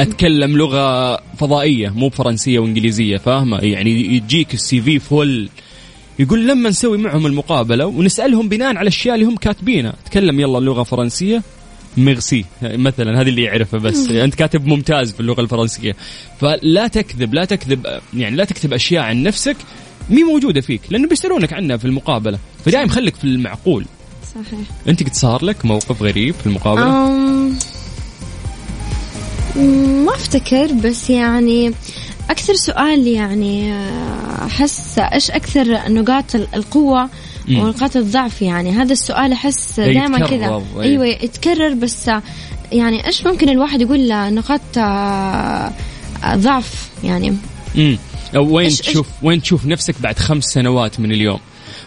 أتكلم 0.00 0.56
لغة 0.56 1.16
فضائية 1.16 1.88
مو 1.88 2.10
فرنسية 2.10 2.58
وإنجليزية 2.58 3.16
فاهمة 3.16 3.58
يعني 3.58 3.90
يجيك 3.90 4.54
السي 4.54 4.80
في 4.80 4.98
فل 4.98 5.48
يقول 6.18 6.48
لما 6.48 6.68
نسوي 6.70 6.98
معهم 6.98 7.26
المقابلة 7.26 7.86
ونسألهم 7.86 8.48
بناء 8.48 8.68
على 8.68 8.80
الأشياء 8.82 9.14
اللي 9.14 9.26
هم 9.26 9.36
كاتبينها. 9.36 9.94
تكلم 10.04 10.40
يلا 10.40 10.58
لغة 10.58 10.82
فرنسية 10.82 11.42
ميرسي. 11.96 12.44
مثلا 12.62 13.20
هذه 13.20 13.28
اللي 13.28 13.42
يعرفها 13.42 13.80
بس. 13.80 14.10
أنت 14.10 14.34
كاتب 14.34 14.66
ممتاز 14.66 15.12
في 15.12 15.20
اللغة 15.20 15.40
الفرنسية. 15.40 15.96
فلا 16.40 16.88
تكذب 16.88 17.34
لا 17.34 17.44
تكذب 17.44 17.86
يعني 18.14 18.36
لا 18.36 18.44
تكتب 18.44 18.72
أشياء 18.72 19.02
عن 19.02 19.22
نفسك 19.22 19.56
مي 20.10 20.24
موجودة 20.24 20.60
فيك 20.60 20.80
لأنه 20.90 21.08
بيسألونك 21.08 21.52
عنها 21.52 21.76
في 21.76 21.84
المقابلة. 21.84 22.38
فدائم 22.64 22.88
خليك 22.88 23.14
في 23.14 23.24
المعقول. 23.24 23.84
صحيح. 24.34 24.68
أنت 24.88 25.02
قد 25.02 25.14
صار 25.14 25.44
لك 25.44 25.64
موقف 25.64 26.02
غريب 26.02 26.34
في 26.34 26.46
المقابلة؟ 26.46 27.08
أم... 27.08 27.58
ما 29.56 30.14
افتكر 30.14 30.72
بس 30.72 31.10
يعني 31.10 31.72
أكثر 32.30 32.54
سؤال 32.54 33.06
يعني 33.06 33.72
آه، 33.72 34.46
أحس 34.46 34.98
إيش 34.98 35.30
أكثر 35.30 35.88
نقاط 35.88 36.34
ال- 36.34 36.48
القوة. 36.54 37.08
ونقاط 37.50 37.96
الضعف 37.96 38.42
يعني؟ 38.42 38.70
هذا 38.70 38.92
السؤال 38.92 39.32
أحس 39.32 39.78
إيه، 39.78 39.94
دائما 40.00 40.26
كذا. 40.26 40.62
إيه. 40.76 40.82
أيوه 40.82 41.06
يتكرر 41.06 41.74
بس 41.74 42.08
آه، 42.08 42.22
يعني 42.72 43.06
إيش 43.06 43.26
ممكن 43.26 43.48
الواحد 43.48 43.80
يقول 43.80 44.08
له 44.08 44.30
نقاط 44.30 44.60
آه، 44.78 45.72
ضعف 46.34 46.88
يعني؟ 47.04 47.36
امم 47.76 47.98
وين 48.36 48.68
تشوف 48.68 49.06
وين 49.22 49.42
تشوف 49.42 49.66
نفسك 49.66 49.94
بعد 50.00 50.18
خمس 50.18 50.44
سنوات 50.44 51.00
من 51.00 51.12
اليوم؟ 51.12 51.38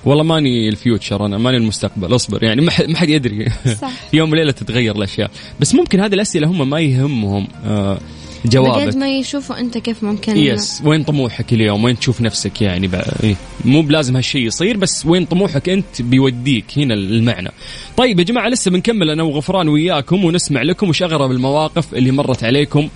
والله 0.06 0.24
ماني 0.24 0.70
ال 0.70 0.78
future 0.78 1.26
أنا 1.26 1.38
ماني 1.38 1.58
المستقبل 1.58 2.16
أصبر 2.16 2.44
يعني 2.44 2.62
ما 2.62 2.72
حد- 2.72 2.90
ما 2.90 2.98
حد 2.98 3.10
يدري. 3.10 3.50
صح. 3.82 3.90
في 4.12 4.18
يوم 4.18 4.32
وليلة 4.32 4.52
تتغير 4.52 4.96
الأشياء. 4.96 5.32
بس 5.60 5.76
ممكن 5.76 6.00
هذه 6.00 6.14
الأسئلة 6.14 6.48
هم 6.48 6.70
ما 6.70 6.80
يهمهم 6.80 7.48
آه 7.66 7.98
جوابك. 8.46 8.84
بقد 8.86 8.96
ما 8.98 9.18
يشوفوا 9.18 9.60
أنت 9.60 9.78
كيف 9.78 10.04
ممكن. 10.04 10.38
yes 10.38 10.82
وين 10.86 11.04
طموحك 11.04 11.54
اليوم؟ 11.54 11.84
وين 11.84 12.00
تشوف 12.00 12.22
نفسك 12.22 12.62
يعني 12.62 12.88
بقى؟ 12.88 13.16
إيه؟ 13.24 13.36
مو 13.66 13.82
بلازم 13.82 14.16
هالشيء 14.16 14.42
يصير 14.48 14.78
بس 14.78 15.06
وين 15.06 15.26
طموحك 15.26 15.70
أنت 15.70 16.02
بيوديك 16.02 16.66
هنا 16.78 16.94
المعنى. 16.94 17.52
طيب 17.98 18.20
يا 18.20 18.24
جماعة 18.24 18.50
لسه 18.50 18.72
بنكمل 18.72 19.10
أنا 19.10 19.24
وغفران 19.24 19.68
وياكم 19.68 20.26
ونسمع 20.26 20.62
لكم 20.62 20.90
وش 20.90 21.04
أغرب 21.04 21.32
المواقف 21.32 21.94
اللي 21.94 22.12
مرت 22.12 22.44
عليكم 22.44 22.90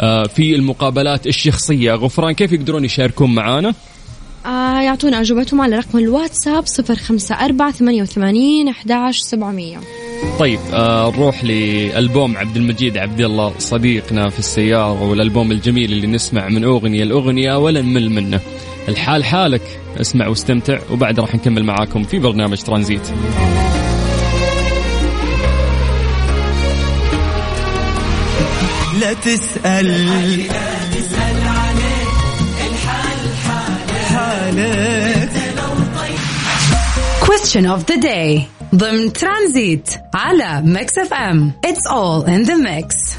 آه، 0.00 0.22
في 0.26 0.54
المقابلات 0.54 1.26
الشخصية. 1.26 1.92
غفران 1.92 2.32
كيف 2.32 2.52
يقدرون 2.52 2.84
يشاركون 2.84 3.34
معانا؟ 3.34 3.74
آه 4.46 4.80
يعطونا 4.80 5.20
أجوبتهم 5.20 5.60
على 5.60 5.76
رقم 5.76 5.98
الواتساب 5.98 6.66
صفر 6.66 6.94
خمسة 6.96 7.34
أربعة 7.34 7.72
ثمانية 7.72 8.02
وثمانين 8.02 8.68
أحداش 8.68 9.18
سبعمية. 9.18 9.78
طيب 10.38 10.58
آه 10.72 11.10
نروح 11.10 11.44
لألبوم 11.44 12.36
عبد 12.36 12.56
المجيد 12.56 12.98
عبد 12.98 13.20
الله 13.20 13.52
صديقنا 13.58 14.28
في 14.28 14.38
السيارة 14.38 15.02
والألبوم 15.02 15.52
الجميل 15.52 15.92
اللي 15.92 16.06
نسمع 16.06 16.48
من 16.48 16.64
أغنية 16.64 17.04
لأغنية 17.04 17.58
ولا 17.58 17.82
نمل 17.82 18.10
منه. 18.10 18.40
الحال 18.88 19.24
حالك 19.24 19.80
اسمع 20.00 20.28
واستمتع 20.28 20.78
وبعد 20.90 21.20
راح 21.20 21.34
نكمل 21.34 21.64
معاكم 21.64 22.02
في 22.02 22.18
برنامج 22.18 22.62
ترانزيت. 22.62 23.10
لا 29.00 29.12
تسأل. 29.12 30.65
Question 37.46 37.66
of 37.66 37.86
the 37.86 38.00
day. 38.00 38.48
ضمن 38.74 39.12
ترانزيت 39.12 39.88
على 40.14 40.62
ميكس 40.64 40.98
اف 40.98 41.12
ام 41.12 41.52
It's 41.66 41.86
all 41.90 42.24
in 42.26 42.48
the 42.48 42.56
mix. 42.56 43.16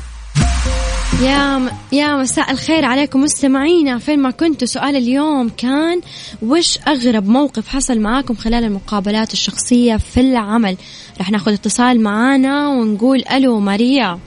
يا 1.21 1.57
م... 1.57 1.69
يا 1.91 2.15
مساء 2.15 2.51
الخير 2.51 2.85
عليكم 2.85 3.21
مستمعينا. 3.21 3.99
فين 3.99 4.19
ما 4.19 4.31
كنتوا 4.31 4.67
سؤال 4.67 4.95
اليوم 4.95 5.49
كان 5.49 6.01
وش 6.41 6.79
أغرب 6.87 7.27
موقف 7.27 7.67
حصل 7.67 7.99
معاكم 7.99 8.35
خلال 8.35 8.63
المقابلات 8.63 9.33
الشخصية 9.33 9.97
في 9.97 10.19
العمل؟ 10.19 10.77
رح 11.19 11.31
ناخذ 11.31 11.53
اتصال 11.53 12.01
معانا 12.01 12.67
ونقول 12.67 13.23
ألو 13.31 13.59
ماريا. 13.59 14.19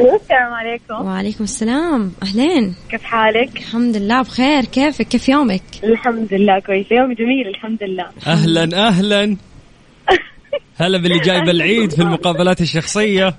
السلام 0.00 0.52
عليكم. 0.52 1.06
وعليكم 1.06 1.44
السلام. 1.44 2.12
أهلين. 2.22 2.74
كيف 2.90 3.02
حالك؟ 3.02 3.56
الحمد 3.56 3.96
لله 3.96 4.22
بخير. 4.22 4.64
كيفك؟ 4.64 5.08
كيف 5.08 5.28
يومك؟ 5.28 5.62
الحمد 5.84 6.34
لله 6.34 6.58
كويس. 6.58 6.86
يوم 6.92 7.12
جميل 7.12 7.48
الحمد 7.48 7.82
لله. 7.82 8.06
أهلا 8.26 8.88
أهلا. 8.88 9.36
هلا 10.80 10.98
باللي 10.98 11.18
جايب 11.18 11.48
العيد 11.48 11.90
في 11.90 12.02
المقابلات 12.02 12.60
الشخصية. 12.60 13.34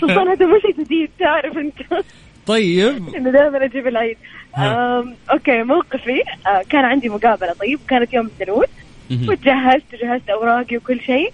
سلطان 0.00 0.28
هذا 0.28 0.46
شيء 0.62 0.84
جديد 0.84 1.10
تعرف 1.18 1.56
أنت. 1.56 2.04
طيب. 2.46 3.14
إنه 3.16 3.30
دائما 3.30 3.64
أجيب 3.64 3.86
العيد. 3.86 4.16
أم، 4.58 5.14
أوكي 5.32 5.62
موقفي. 5.62 6.22
آه، 6.46 6.62
كان 6.70 6.84
عندي 6.84 7.08
مقابلة. 7.08 7.52
طيب 7.52 7.78
كانت 7.88 8.14
يوم 8.14 8.26
الثلوث 8.26 8.68
مهم. 9.10 9.28
وتجهزت 9.28 9.84
وجهزت 9.94 10.30
أوراقي 10.30 10.76
وكل 10.76 11.00
شيء. 11.00 11.32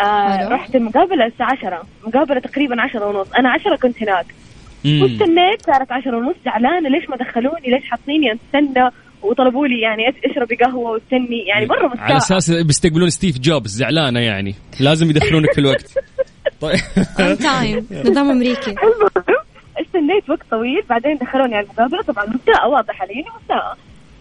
آه. 0.00 0.48
رحت 0.48 0.74
المقابلة 0.74 1.26
الساعة 1.26 1.52
10 1.52 1.82
مقابلة 2.06 2.40
تقريبا 2.40 2.82
10 2.82 3.06
ونص. 3.06 3.28
أنا 3.38 3.50
10 3.50 3.76
كنت 3.76 4.02
هناك. 4.02 4.26
واستنيت 4.84 5.62
صارت 5.66 5.92
10 5.92 6.16
ونص. 6.16 6.36
زعلانة. 6.44 6.88
ليش 6.88 7.10
ما 7.10 7.16
دخلوني؟ 7.16 7.70
ليش 7.70 7.90
حاطيني 7.90 8.32
أستنى؟ 8.32 8.90
وطلبوا 9.22 9.66
لي 9.66 9.80
يعني 9.80 10.02
إشربي 10.24 10.54
قهوة 10.56 10.90
واستني. 10.90 11.44
يعني 11.46 11.66
مره 11.66 11.86
مستاء. 11.86 12.04
على 12.04 12.16
أساس 12.16 12.50
بيستقبلون 12.50 13.10
ستيف 13.10 13.38
جوبز. 13.38 13.70
زعلانة 13.70 14.20
يعني. 14.20 14.54
لازم 14.80 15.10
يدخلونك 15.10 15.52
في 15.52 15.60
الوقت. 15.60 15.94
طيب. 16.60 16.78
time 17.40 17.86
نظام 18.04 18.30
أمريكي. 18.30 18.70
المهم 18.70 19.10
استنيت 19.80 20.30
وقت 20.30 20.46
طويل. 20.50 20.82
بعدين 20.90 21.16
دخلوني 21.16 21.54
على 21.56 21.66
المقابلة. 21.66 22.02
طبعا 22.02 22.26
مستاء. 22.26 22.70
واضح 22.70 23.02
علي 23.02 23.12
إني 23.14 23.24
مستاء. 23.42 23.78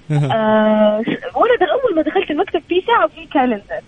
آه 0.36 1.04
وأنا 1.36 1.72
أول 1.74 1.96
ما 1.96 2.02
دخلت 2.02 2.32
المكتب 2.32 2.62
في 2.70 2.82
ساعة 2.88 3.06
وفي 3.06 3.26
calendar. 3.34 3.82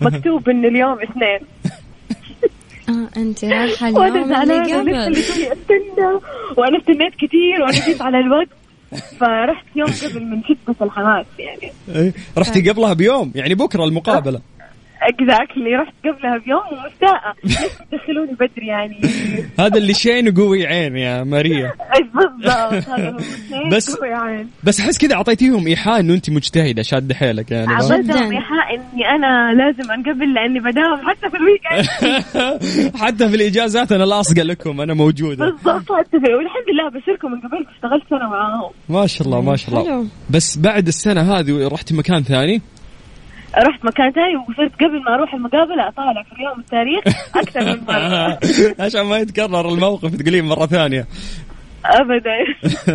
مكتوب 0.00 0.48
انه 0.48 0.68
اليوم 0.68 0.98
اثنين. 1.00 1.38
آه 2.88 3.08
أنت 3.16 3.44
رايحة 3.44 3.92
وأنا 3.92 4.42
اليوم 4.42 4.50
اللي 4.50 4.74
قبل. 4.74 4.94
اللي 4.94 5.20
استنى 5.20 6.20
وأنا 6.56 6.78
استنيت 6.78 7.14
كثير 7.14 7.62
وأنا 7.62 7.86
جيت 7.86 8.02
على 8.02 8.18
الوقت. 8.18 8.48
فرحت 9.20 9.64
يوم 9.76 9.88
قبل 9.88 10.24
من 10.24 10.42
شده 10.42 10.86
الحماس 10.86 11.26
يعني. 11.38 11.72
إيه، 11.94 12.12
رحتي 12.38 12.70
قبلها 12.70 12.92
بيوم 12.92 13.32
يعني 13.34 13.54
بكرة 13.54 13.84
المقابلة. 13.84 14.40
exactly 15.02 15.74
رحت 15.76 15.94
قبلها 16.04 16.38
بيوم 16.38 16.60
ومستاءة 16.72 17.34
ليش 17.44 17.56
تدخلوني 17.92 18.32
بدري 18.32 18.66
يعني. 18.66 19.00
هذا 19.60 19.78
اللي 19.78 19.94
شين 19.94 20.28
وقوي 20.28 20.66
عين 20.66 20.96
يا 20.96 21.24
ماريا. 21.24 21.72
بالضبط. 22.14 22.88
هذا 22.88 23.10
هو 23.10 23.68
بس- 23.72 23.96
قوي 23.96 24.12
عين. 24.14 24.48
بس 24.64 24.80
أحس 24.80 24.98
كذا 24.98 25.14
أعطيتيهم 25.14 25.66
إيحاء 25.66 26.00
إنه 26.00 26.14
أنت 26.14 26.30
مجتهدة 26.30 26.82
شادة 26.82 27.14
حيلك 27.14 27.50
يعني 27.50 27.66
فاهم؟ 27.66 27.76
عطيتهم 27.76 28.32
إيحاء 28.32 28.74
إني 28.74 29.08
أنا 29.10 29.52
لازم 29.52 29.90
أنقبل 29.92 30.34
لأني 30.34 30.60
بداوم 30.60 30.98
حتى 31.10 31.30
في 31.30 31.36
ال 31.36 31.41
week 31.41 31.62
end 31.72 32.96
حتى 33.02 33.28
في 33.28 33.36
الاجازات 33.36 33.92
أنا 33.92 34.04
لاصقه 34.04 34.42
لكم 34.42 34.80
أنا 34.80 34.94
موجودة. 34.94 35.44
بالضبط 35.44 35.92
حتى 35.92 36.20
في 36.20 36.34
والحمد 36.34 36.68
لله 36.72 37.00
بشركم 37.00 37.32
من 37.32 37.38
قبل 37.40 37.66
اشتغلت 37.74 38.02
سنة 38.10 38.30
معاهم. 38.30 38.70
ما 38.88 39.06
شاء 39.06 39.26
الله 39.26 39.40
ما 39.40 39.56
شاء 39.56 39.80
الله. 39.80 40.06
بس 40.30 40.58
بعد 40.58 40.86
السنة 40.86 41.20
هذه 41.38 41.68
رحتي 41.68 41.94
مكان 41.94 42.22
ثاني؟ 42.22 42.62
رحت 43.58 43.84
مكان 43.84 44.12
ثاني 44.12 44.36
وصرت 44.36 44.74
قبل 44.74 45.02
ما 45.02 45.14
أروح 45.14 45.34
المقابلة 45.34 45.88
أطالع 45.88 46.22
في 46.22 46.32
اليوم 46.32 46.60
التاريخ 46.60 47.04
أكثر 47.36 47.64
من 47.64 47.80
مرة. 47.88 48.38
عشان 48.86 49.02
ما 49.02 49.18
يتكرر 49.18 49.68
الموقف 49.68 50.14
تقولين 50.16 50.44
مرة 50.44 50.66
ثانية. 50.66 51.06
ابدا. 51.84 52.36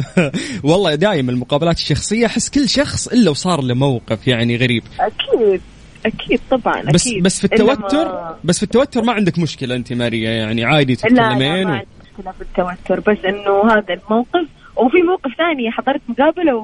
والله 0.72 0.96
دائما 0.96 1.32
المقابلات 1.32 1.76
الشخصية 1.78 2.26
أحس 2.26 2.50
كل 2.50 2.70
شخص 2.70 3.08
إلا 3.08 3.30
وصار 3.32 3.62
له 3.62 3.74
موقف 3.76 4.28
يعني 4.28 4.56
غريب. 4.58 4.84
أكيد 5.00 5.62
أكيد 6.06 6.40
طبعا 6.52 6.82
بس 6.94 7.08
أكيد. 7.08 7.24
بس 7.24 7.40
في 7.40 7.44
التوتر 7.46 8.06
ما- 8.06 8.36
بس 8.44 8.58
في 8.58 8.64
التوتر 8.64 9.02
ما 9.02 9.14
عندك 9.14 9.40
مشكلة 9.40 9.76
أنت 9.76 9.94
ماريا 9.94 10.32
يعني 10.32 10.66
عادي 10.66 10.94
لا 10.94 11.00
لا 11.10 11.10
تتكلمين 11.10 11.64
ما 11.68 11.72
و... 11.72 11.74
عندي 11.74 11.88
مشكلة 12.20 12.32
في 12.32 12.42
التوتر 12.42 13.00
بس 13.12 13.26
إنه 13.26 13.72
هذا 13.74 13.94
الموقف 13.94 14.48
وفي 14.76 14.98
موقف 15.02 15.32
ثاني 15.38 15.72
حضرت 15.72 16.02
مقابلة 16.08 16.56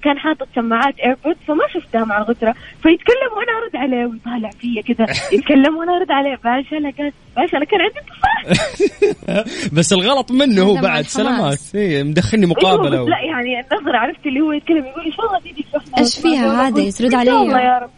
وكان 0.00 0.18
حاطط 0.18 0.48
سماعات 0.54 0.94
ايربودز 0.98 1.36
فما 1.46 1.64
شفتها 1.74 2.04
مع 2.04 2.18
الغترة 2.18 2.54
فيتكلم 2.82 3.30
وأنا 3.36 3.52
أرد 3.62 3.76
عليه 3.76 4.06
ويطالع 4.06 4.50
فيا 4.50 4.82
كذا 4.82 5.06
يتكلم 5.38 5.76
وأنا 5.76 5.96
أرد 5.96 6.10
عليه 6.10 6.36
باشا 6.44 6.76
أنا 6.76 6.90
كان 6.90 7.12
باشا 7.36 7.56
أنا 7.56 7.64
كان 7.64 7.80
عندي 7.80 7.98
اتصال 8.00 9.44
بس 9.76 9.92
الغلط 9.92 10.32
منه 10.32 10.62
هو 10.62 10.72
هذا 10.76 10.82
بعد. 10.82 11.04
سلامات 11.04 11.58
إيه 11.74 12.02
مدخلني 12.02 12.46
أيوة، 12.46 12.56
مقابلة 12.56 13.04
لا 13.08 13.16
يعني 13.30 13.60
النظرة 13.60 13.96
عرفت 13.98 14.26
اللي 14.26 14.40
هو 14.40 14.52
يتكلم 14.52 14.84
يقول 14.84 15.04
ان 15.06 15.12
شاء 15.12 15.26
الله 15.26 15.40
تيجي 15.40 15.66
إيش 15.98 16.18
فيها 16.18 16.68
هذه؟ 16.68 16.80
يسرد 16.80 17.14
ان 17.14 17.24
شاء 17.24 17.42
الله 17.42 17.56
علي. 17.56 17.66
يا 17.66 17.78
رب. 17.78 17.90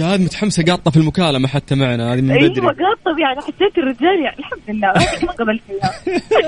قاعد 0.00 0.20
متحمسة 0.20 0.64
قاطة 0.64 0.90
في 0.90 0.96
المكالمة 0.96 1.48
حتى 1.48 1.74
معنا 1.74 2.12
هذه 2.14 2.20
من 2.20 2.30
أيوه 2.30 2.48
بدري 2.48 2.66
قاطب 2.66 3.18
يعني 3.18 3.40
حسيت 3.40 3.78
الرجال 3.78 4.20
يعني 4.24 4.38
الحمد 4.38 4.60
لله 4.68 4.92
ما 5.22 5.32
قبلت 5.32 5.62
فيها 5.66 5.92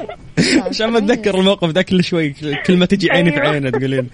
عشان 0.69 0.89
ما 0.91 0.99
اتذكر 0.99 1.39
الموقف 1.39 1.69
ذا 1.71 1.83
كل 1.83 2.05
شوي 2.05 2.35
كل 2.67 2.77
ما 2.77 2.87
تجي 2.87 3.11
عيني 3.11 3.33
في. 3.33 3.41
عينه 3.41 3.71
تقولين 3.71 4.09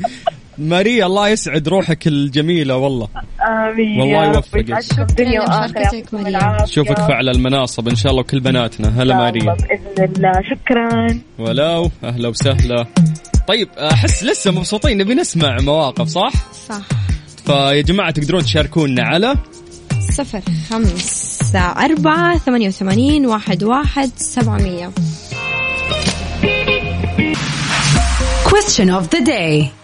ماريا 0.59 1.07
الله 1.07 1.29
يسعد 1.29 1.69
روحك 1.69 2.07
الجميلة 2.07 2.77
والله. 2.77 3.09
آمين 3.41 4.01
والله 4.01 4.25
يا 4.25 4.29
رب. 4.29 4.35
يوفقك. 4.35 4.69
يسعدكم 4.69 5.15
دنيا 5.15 5.41
شكراً 5.41 5.43
وآخرة. 5.43 5.67
لمشاركتك 5.67 5.85
يعطيكم 5.85 6.17
مريم. 6.17 6.27
العافية. 6.27 6.65
نشوفك 6.65 6.97
في 6.97 7.13
اعلى 7.13 7.31
المناصب 7.31 7.89
إن 7.89 7.97
شاء 7.97 8.11
الله 8.11 8.21
وكل 8.23 8.41
بناتنا. 8.41 8.89
هلا 8.89 9.03
إن 9.03 9.09
شاء 9.09 9.17
ماريا. 9.17 9.43
الله 9.43 9.55
بإذن 9.55 10.13
الله. 10.17 10.33
شكرا. 10.51 11.21
ولو 11.39 11.91
أهلا 12.05 12.29
وسهلا. 12.29 12.87
طيب 13.49 13.69
أحس 13.79 14.25
لسه 14.25 14.51
مبسوطين 14.51 14.99
نبي 14.99 15.15
نسمع 15.15 15.57
مواقف 15.61 16.09
صح؟ 16.09 16.33
صح. 16.69 16.89
فيا 17.47 17.81
جماعة 17.81 18.11
تقدرون 18.11 18.43
تشاركونا 18.43 19.03
على 19.03 19.35
صفر 20.11 20.41
خمسة 20.71 21.59
أربعة 21.59 22.39
ثمانية 22.39 22.69
وثمانين 22.69 23.27
واحد 23.27 23.65
واحد 23.65 24.11
سبعمية. 24.17 24.91
Question 28.45 28.89
of 28.91 29.11
the 29.11 29.21
day. 29.21 29.84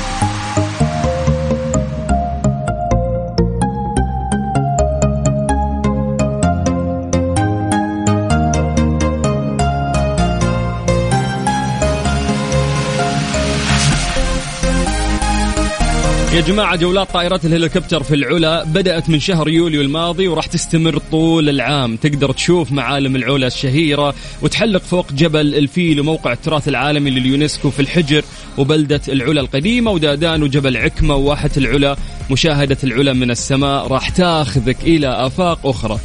يا 16.33 16.41
جماعة 16.41 16.75
جولات 16.75 17.11
طائرات 17.11 17.45
الهليكوبتر 17.45 18.03
في 18.03 18.15
العلا 18.15 18.63
بدأت 18.63 19.09
من 19.09 19.19
شهر 19.19 19.49
يوليو 19.49 19.81
الماضي 19.81 20.27
وراح 20.27 20.45
تستمر 20.45 20.97
طول 21.11 21.49
العام. 21.49 21.95
تقدر 21.95 22.31
تشوف 22.31 22.71
معالم 22.71 23.15
العلا 23.15 23.47
الشهيرة 23.47 24.15
وتحلق 24.41 24.81
فوق 24.81 25.13
جبل 25.13 25.55
الفيل 25.55 25.99
وموقع 25.99 26.33
التراث 26.33 26.67
العالمي 26.67 27.09
لليونسكو 27.09 27.69
في 27.69 27.79
الحجر 27.79 28.23
وبلدة 28.57 29.01
العلا 29.07 29.41
القديمة 29.41 29.91
ودادان 29.91 30.43
وجبل 30.43 30.77
عكمة 30.77 31.15
وواحة 31.15 31.51
العلا. 31.57 31.95
مشاهدة 32.31 32.77
العلا 32.83 33.13
من 33.13 33.31
السماء 33.31 33.87
راح 33.87 34.09
تاخذك 34.09 34.77
إلى 34.83 35.07
آفاق 35.07 35.67
أخرى. 35.67 35.99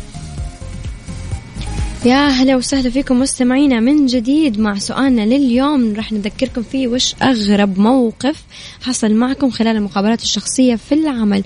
يا 2.07 2.29
هلا 2.29 2.57
وسهلا 2.57 2.91
فيكم 2.91 3.21
مستمعينا 3.21 3.81
من 3.81 4.07
جديد 4.07 4.61
مع 4.61 4.75
سؤالنا 4.75 5.23
لليوم. 5.23 5.95
راح 5.97 6.13
نذكركم 6.13 6.63
فيه 6.63 6.89
وش 6.89 7.15
أغرب 7.23 7.79
موقف 7.79 8.45
حصل 8.83 9.15
معكم 9.15 9.51
خلال 9.51 9.77
المقابلات 9.77 10.23
الشخصية 10.23 10.77
في 10.77 10.95
العمل. 10.95 11.45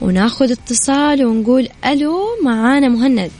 وناخذ 0.00 0.52
اتصال 0.52 1.26
ونقول 1.26 1.68
ألو 1.86 2.20
معانا 2.44 2.88
مهند. 2.88 3.30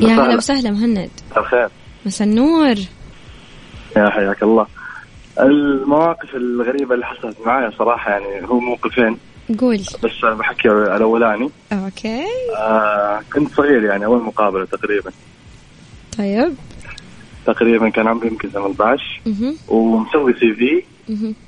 يا 0.00 0.08
هلا 0.08 0.36
وسهلا 0.36 0.70
مهند. 0.70 1.10
الخير. 1.36 1.68
مساء 2.06 2.28
النور. 2.28 2.76
يا 3.96 4.10
حياك 4.10 4.42
الله. 4.42 4.66
المواقف 5.40 6.34
الغريبة 6.34 6.94
اللي 6.94 7.06
حصلت 7.06 7.36
معايا 7.46 7.70
صراحة 7.78 8.10
يعني 8.10 8.48
هو 8.48 8.60
موقفين. 8.60 9.18
قول. 9.60 9.78
بس 9.78 10.24
أنا 10.24 10.34
بحكي 10.34 10.68
الأولاني. 10.68 11.50
Okay. 11.72 12.24
آه 12.56 13.20
كنت 13.32 13.54
صغير 13.54 13.84
يعني 13.84 14.04
أول 14.04 14.22
مقابلة 14.22 14.64
تقريبا. 14.64 15.10
طيب. 16.18 16.54
تقريبا 17.46 17.88
كان 17.88 18.06
عمري 18.08 18.28
يمكن 18.28 18.48
18 18.48 19.20
مهم. 19.26 19.56
ومسوي 19.68 20.32
CV. 20.32 20.82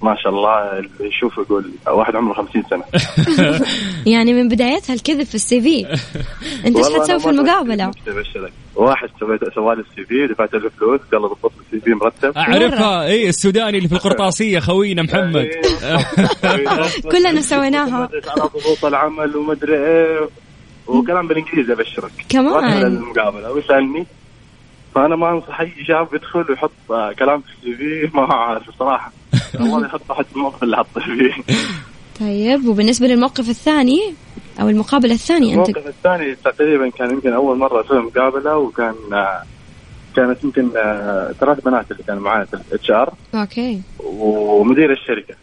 ما 0.02 0.16
شاء 0.22 0.32
الله 0.32 0.78
اللي 0.78 0.90
يشوفه 1.00 1.42
يقول 1.42 1.70
واحد 1.86 2.16
عمره 2.16 2.34
50 2.34 2.62
سنة. 2.70 2.84
يعني 4.12 4.32
من 4.34 4.48
بدايتها 4.48 4.94
الكذب 4.94 5.22
في 5.22 5.34
ال 5.34 5.60
CV. 5.60 5.86
انت 6.66 6.76
إيش 6.76 6.86
حتسوي 6.86 7.20
في 7.20 7.28
أبشرك 8.08 8.52
واحد 8.74 9.08
سويت 9.20 9.40
سوى 9.54 9.74
لي 9.74 9.80
ال 9.80 10.04
CV 10.04 10.26
دفعت 10.26 10.54
له 10.54 10.70
فلوس 10.78 11.00
قال 11.12 11.22
له 11.22 11.28
ضبط 11.28 11.52
لي 11.72 11.78
ال 11.78 11.80
CV 11.84 11.94
مرتب. 11.94 12.38
أعرفها 12.38 13.06
إيه 13.06 13.28
السوداني 13.28 13.78
اللي 13.78 13.88
في 13.88 13.94
القرطاسية 13.94 14.58
خوينا 14.58 15.02
محمد. 15.02 15.48
كلنا 17.12 17.40
سويناها. 17.40 18.08
على 18.28 18.40
ضغوط 18.40 18.84
العمل 18.84 19.36
ومدري 19.36 19.76
إيه. 19.76 20.28
وكلام 20.86 21.28
بالإنجليزي 21.28 21.72
أبشرك. 21.72 22.10
كمان. 22.28 22.54
رحنا 22.54 22.88
للمقابله 22.88 23.52
ويسألني؟ 23.52 24.06
فأنا 24.94 25.16
ما 25.16 25.30
أنصح 25.30 25.60
أي 25.60 25.72
شاب 25.86 26.14
يدخل 26.14 26.44
ويحط 26.50 26.70
كلام 27.18 27.40
في 27.40 27.52
ال 27.52 27.76
CV. 27.76 28.10
ما 28.16 28.22
هو 28.22 28.32
عارف 28.32 28.68
الصراحه 28.68 29.12
والله 29.60 29.86
يحط 29.86 30.00
واحد 30.08 30.24
في 30.24 30.36
الموقف 30.36 30.62
اللي 30.62 30.76
حطه 30.76 31.00
فيه 31.00 31.32
طيب 32.20 32.66
وبالنسبة 32.66 33.06
للموقف 33.06 33.48
الثاني 33.48 34.14
أو 34.60 34.68
المقابلة 34.68 35.14
الثانية 35.14 35.54
أنت 35.54 35.68
الموقف 35.68 35.86
الثاني 35.86 36.34
تقريبا 36.34 36.88
كان 36.88 37.10
يمكن 37.10 37.32
أول 37.32 37.58
مرة 37.58 37.84
أسوي 37.86 38.02
مقابلة 38.02 38.56
وكان 38.56 38.94
آه، 39.12 39.42
كانت 40.16 40.44
يمكن 40.44 40.70
آه، 40.76 41.32
ثلاث 41.40 41.60
بنات 41.64 41.90
اللي 41.90 42.02
كانوا 42.02 42.22
معايا 42.22 42.44
في 42.44 42.54
ال 42.54 42.90
HR. 42.90 43.12
Okay. 43.34 43.80
ومدير 44.04 44.92
الشركة. 44.92 45.34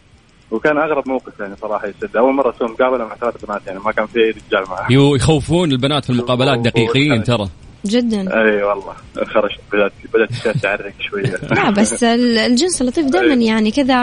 وكان 0.50 0.78
أغرب 0.78 1.08
موقف 1.08 1.40
يعني 1.40 1.56
صراحة 1.56 1.88
يسد 1.88 2.16
أول 2.16 2.34
مرة 2.34 2.50
أسوي 2.56 2.68
مقابلة 2.68 3.04
مع 3.04 3.14
ثلاث 3.14 3.44
بنات 3.44 3.66
يعني 3.66 3.78
ما 3.78 3.92
كان 3.92 4.06
في 4.06 4.18
أي 4.18 4.30
رجال 4.30 4.68
معاه 4.68 4.86
يو 4.92 5.14
يخوفون 5.14 5.72
البنات 5.72 6.04
في 6.04 6.10
المقابلات 6.10 6.58
دقيقين 6.58 7.24
ترى. 7.24 7.48
جدا. 7.88 8.20
أي 8.20 8.62
والله. 8.62 8.94
خرجت 9.34 9.60
بدأت 9.72 9.92
بدأت 10.14 10.58
تعرق 10.62 10.92
شوية. 11.10 11.34
لا 11.56 11.70
بس 11.70 12.04
ال- 12.04 12.38
الجنس 12.38 12.82
اللطيف 12.82 13.06
دائما 13.06 13.34
يعني 13.34 13.70
كذا 13.70 13.94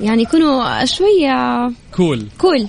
يعني 0.00 0.22
يكونوا 0.22 0.84
شوية 0.84 1.68
cool. 1.96 2.26
Cool 2.38 2.68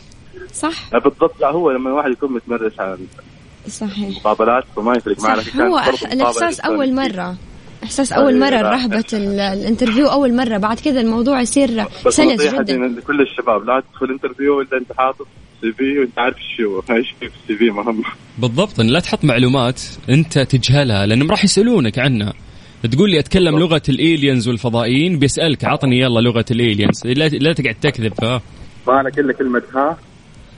صح؟ 0.53 0.89
بالضبط. 0.93 1.41
لا 1.41 1.51
هو 1.51 1.71
لما 1.71 1.89
الواحد 1.89 2.11
يكون 2.11 2.31
متمرس 2.33 2.79
على 2.79 2.97
صحيح. 3.69 4.07
المقابلات 4.07 4.63
فما 4.75 4.95
يفرق 4.97 5.19
صح. 5.19 5.35
هو 5.61 5.79
أح- 5.81 6.11
الإحساس 6.11 6.59
أول 6.59 6.93
مرة. 6.95 7.35
إحساس 7.83 8.11
أول 8.13 8.33
أيوة، 8.33 8.39
مرة 8.49 8.61
لا. 8.61 8.69
رهبة 8.69 9.03
ال- 9.13 9.39
ال 9.39 9.46
interview 9.46 10.07
أول 10.07 10.35
مرة. 10.35 10.57
بعد 10.57 10.79
كذا 10.79 11.01
الموضوع 11.01 11.41
يصير 11.41 11.85
سلس 12.09 12.41
جدا. 12.53 12.73
لكل 12.77 13.21
الشباب 13.21 13.65
لا 13.65 13.83
تدخل 13.91 14.05
interview 14.11 14.61
إلا 14.61 14.77
أنت 14.77 14.91
حاطط 14.97 15.27
CV 15.61 15.99
وانت 15.99 16.19
عارف 16.19 16.37
إيش 16.37 16.61
هو. 16.67 16.95
إيش 16.95 17.07
في 17.19 17.25
ال 17.25 17.57
CV 17.57 17.69
مهم 17.69 18.03
بالضبط 18.37 18.79
لا 18.79 18.99
تحط 18.99 19.25
معلومات 19.25 19.81
أنت 20.09 20.39
تجهلها 20.39 21.05
لأنهم 21.05 21.31
راح 21.31 21.43
يسألونك 21.43 21.99
عنها. 21.99 22.33
تقول 22.91 23.11
لي 23.11 23.19
أتكلم 23.19 23.59
لغة 23.59 23.81
ال 23.89 23.98
aliens 23.98 24.47
والفضائيين 24.47 25.19
بيسألك 25.19 25.65
عطني 25.65 25.99
يلا 25.99 26.19
لغة 26.19 26.45
ال 26.51 26.59
aliens 26.59 27.07
لا, 27.07 27.27
لا 27.27 27.53
تقعد 27.53 27.75
تكذب 27.81 28.13
ها. 28.23 28.41
مالك 28.87 29.19
الا 29.19 29.33
كلمة 29.33 29.61
ها. 29.75 29.97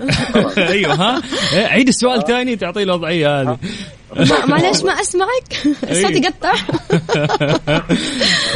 أيوه 0.58 0.94
ها؟ 0.94 1.22
إيه، 1.54 1.66
عيد 1.68 1.88
السؤال 1.88 2.24
ثاني 2.28 2.56
تعطيه 2.56 2.84
الوضعية 2.84 3.42
هذه. 3.42 3.58
ما- 4.30 4.46
معلش 4.46 4.82
ما 4.84 4.92
أسمعك. 5.02 5.78
الصوت 5.90 6.12
إيه. 6.12 6.22
يقطع. 6.24 6.54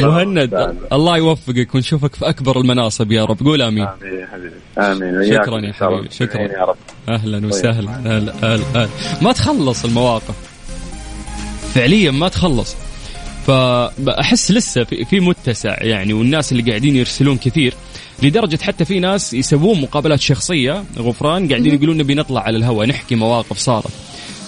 مهند 0.00 0.74
الله 0.92 1.16
يوفقك 1.16 1.74
ونشوفك 1.74 2.14
في 2.14 2.28
أكبر 2.28 2.60
المناصب 2.60 3.12
يا 3.12 3.24
رب. 3.24 3.40
قول 3.44 3.62
آمين. 3.62 3.86
آمين 3.86 4.20
يا 4.20 4.26
حبيبي. 4.26 4.54
آمين. 4.78 5.30
شكرا 5.42 5.60
يا. 5.60 5.72
حبيبي 5.72 6.08
شكرا. 6.10 6.42
يا 6.42 6.64
رب. 6.64 6.76
أهلا 7.08 7.46
وسهلا. 7.46 7.90
هلا 8.06 8.32
هلا 8.42 8.62
هلا 8.74 8.88
ما 9.22 9.32
تخلص 9.32 9.84
المواقف. 9.84 10.34
فعليا 11.74 12.10
ما 12.10 12.28
تخلص. 12.28 12.76
فاحس 13.46 14.50
لسه 14.50 14.84
في, 14.84 15.20
متسع 15.20 15.82
يعني 15.82 16.12
والناس 16.12 16.52
اللي 16.52 16.62
قاعدين 16.62 16.96
يرسلون 16.96 17.36
كثير 17.38 17.74
لدرجة 18.22 18.58
حتى 18.62 18.84
في 18.84 19.00
ناس 19.00 19.34
يسوون 19.34 19.80
مقابلات 19.80 20.20
شخصية 20.20 20.84
غفران 20.98 21.48
قاعدين 21.48 21.74
يقولون 21.74 21.96
نبي 21.96 22.14
نطلع 22.14 22.40
على 22.40 22.56
الهواء 22.56 22.86
نحكي 22.86 23.14
مواقف 23.14 23.58
صارت. 23.58 23.90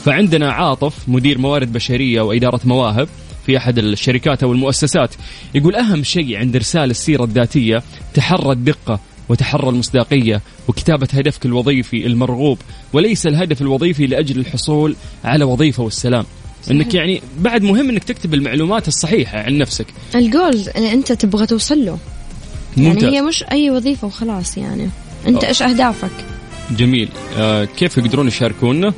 فعندنا 0.05 0.53
عاطف 0.53 1.09
مدير 1.09 1.39
موارد 1.39 1.73
بشرية 1.73 2.21
وإدارة 2.21 2.61
مواهب 2.65 3.09
في 3.47 3.57
أحد 3.57 3.79
الشركات 3.79 4.43
أو 4.43 4.53
المؤسسات 4.53 5.15
يقول 5.55 5.77
أهم 5.77 6.05
شيء 6.05 6.37
عند 6.37 6.57
إرسال 6.57 6.91
السيرة 6.91 7.25
الذاتية 7.25 7.83
تحرى 8.15 8.53
الدقة 8.53 9.01
وتحرى 9.29 9.69
المصداقية 9.69 10.43
وكتابة 10.69 11.09
هدفك 11.13 11.47
الوظيفي 11.47 12.07
المرغوب 12.07 12.59
وليس 12.93 13.27
الهدف 13.27 13.63
الوظيفي 13.63 14.07
لأجل 14.07 14.41
الحصول 14.41 14.97
على 15.25 15.45
وظيفة 15.45 15.83
والسلام. 15.83 16.25
إنك 16.71 16.95
يعني 16.95 17.23
بعد 17.39 17.63
مهم 17.63 17.89
إنك 17.89 18.05
تكتب 18.05 18.35
المعلومات 18.35 18.89
الصحيحة 18.89 19.39
عن 19.39 19.59
نفسك. 19.59 19.87
الجول 20.15 20.65
اللي 20.77 20.93
أنت 20.93 21.13
تبغى 21.13 21.47
توصل 21.47 21.87
له. 21.87 21.99
يعني 22.77 22.89
ممتاز. 22.89 23.05
هي 23.05 23.23
مش 23.23 23.45
أي 23.53 23.71
وظيفة 23.71 24.07
وخلاص 24.07 24.57
يعني. 24.59 24.89
أنت 25.27 25.37
أوه. 25.37 25.49
إيش 25.49 25.63
أهدافك؟ 25.63 26.11
جميل. 26.71 27.09
آه 27.37 27.65
كيف 27.65 27.99
يقدرون 27.99 28.29
يشاركونا؟ 28.29 28.93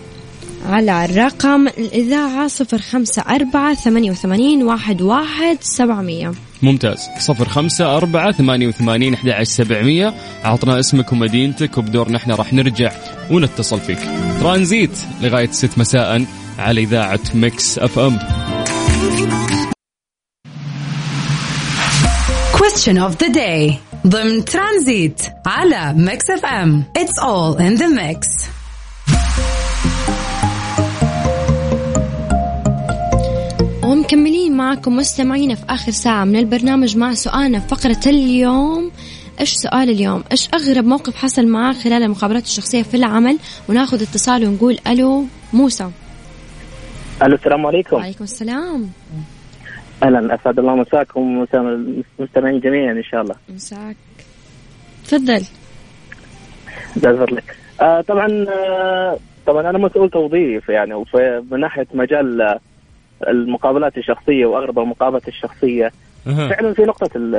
على 0.69 1.05
الرقم 1.05 1.69
الإذاعة 1.69 2.49
صفر 2.49 2.79
خمسة 2.79 3.23
أربعة 3.23 3.75
ثمانية 3.75 4.11
وثمانين 4.11 4.63
واحد 4.63 5.03
واحد 5.03 5.59
سبعمية. 5.61 6.33
ممتاز. 6.63 6.99
صفر 7.19 7.49
خمسة 7.49 7.97
أربعة 7.97 8.33
ثمانية 8.33 8.67
وثمانين 8.69 9.15
أحد 9.15 9.29
عشر 9.29 9.45
سبعمية. 9.51 10.15
أعطنا 10.45 10.81
اسمك 10.81 11.13
ومدينتك 11.13 11.79
وبدورنا 11.79 12.17
إحنا 12.17 12.35
راح 12.35 12.53
نرجع 12.53 12.93
ونتصل 13.31 13.81
فيك. 13.81 13.99
ترانزيت 14.41 14.99
لغاية 15.23 15.51
ست 15.51 15.79
مساء. 15.79 16.25
على 16.59 16.81
إذاعة 16.81 17.21
ميكس 17.35 17.79
أف 17.79 17.99
أم 17.99 18.19
Question 22.55 22.99
of 22.99 23.19
the 23.19 23.31
day 23.33 23.75
ضمن 24.07 24.45
ترانزيت 24.45 25.23
على 25.47 25.93
ميكس 25.97 26.31
أف 26.31 26.45
أم 26.45 26.85
It's 26.99 27.19
all 27.23 27.57
in 27.59 27.77
the 27.77 27.89
mix 27.89 28.51
ومكملين 33.85 34.57
معكم 34.57 34.97
مستمعين 34.97 35.55
في 35.55 35.63
آخر 35.69 35.93
ساعة 35.93 36.25
من 36.25 36.37
البرنامج 36.37 36.97
مع 36.97 37.15
سؤالنا 37.15 37.61
في 37.61 37.69
فقرة 37.69 38.01
اليوم 38.07 38.91
إيش 39.41 39.53
سؤال 39.53 39.91
اليوم؟ 39.91 40.25
إيش 40.33 40.49
أغرب 40.55 40.85
موقف 40.85 41.17
حصل 41.17 41.47
معك 41.47 41.77
خلال 41.77 42.03
المقابلات 42.03 42.45
الشخصية 42.45 42.83
في 42.83 42.97
العمل؟ 42.97 43.39
وناخذ 43.69 44.03
اتصال 44.03 44.45
ونقول 44.45 44.79
ألو 44.87 45.27
موسى. 45.53 45.91
ألو 47.23 47.35
السلام 47.35 47.67
عليكم. 47.67 47.97
وعليكم 47.97 48.25
السلام. 48.25 48.91
أهلا 50.03 50.35
أسعد 50.35 50.59
الله 50.59 50.75
مساكم 50.75 51.21
ومسا 51.39 51.59
المستمعين 52.19 52.61
جميعا 52.61 52.93
إن 52.93 53.03
شاء 53.03 53.23
الله. 53.23 53.35
مساك. 53.49 53.97
تفضل. 55.05 55.43
جزاك 56.97 57.33
لك. 57.33 57.57
آه 57.81 58.01
طبعا 58.01 58.47
آه 58.49 59.19
طبعا 59.47 59.71
أنا 59.71 59.79
مسؤول 59.79 60.11
توظيف 60.11 60.69
يعني 60.69 60.95
وفي- 60.95 61.43
من 61.51 61.61
ناحية 61.61 61.87
مجال 61.95 62.41
آه، 62.43 62.61
المقابلات 63.29 63.99
الشخصية 63.99 64.47
وأغرب 64.47 64.79
المقابلات 64.79 65.29
الشخصية. 65.29 65.93
فعلا 66.25 66.75
في 66.75 66.83
نقطة 66.83 67.11
ال- 67.17 67.35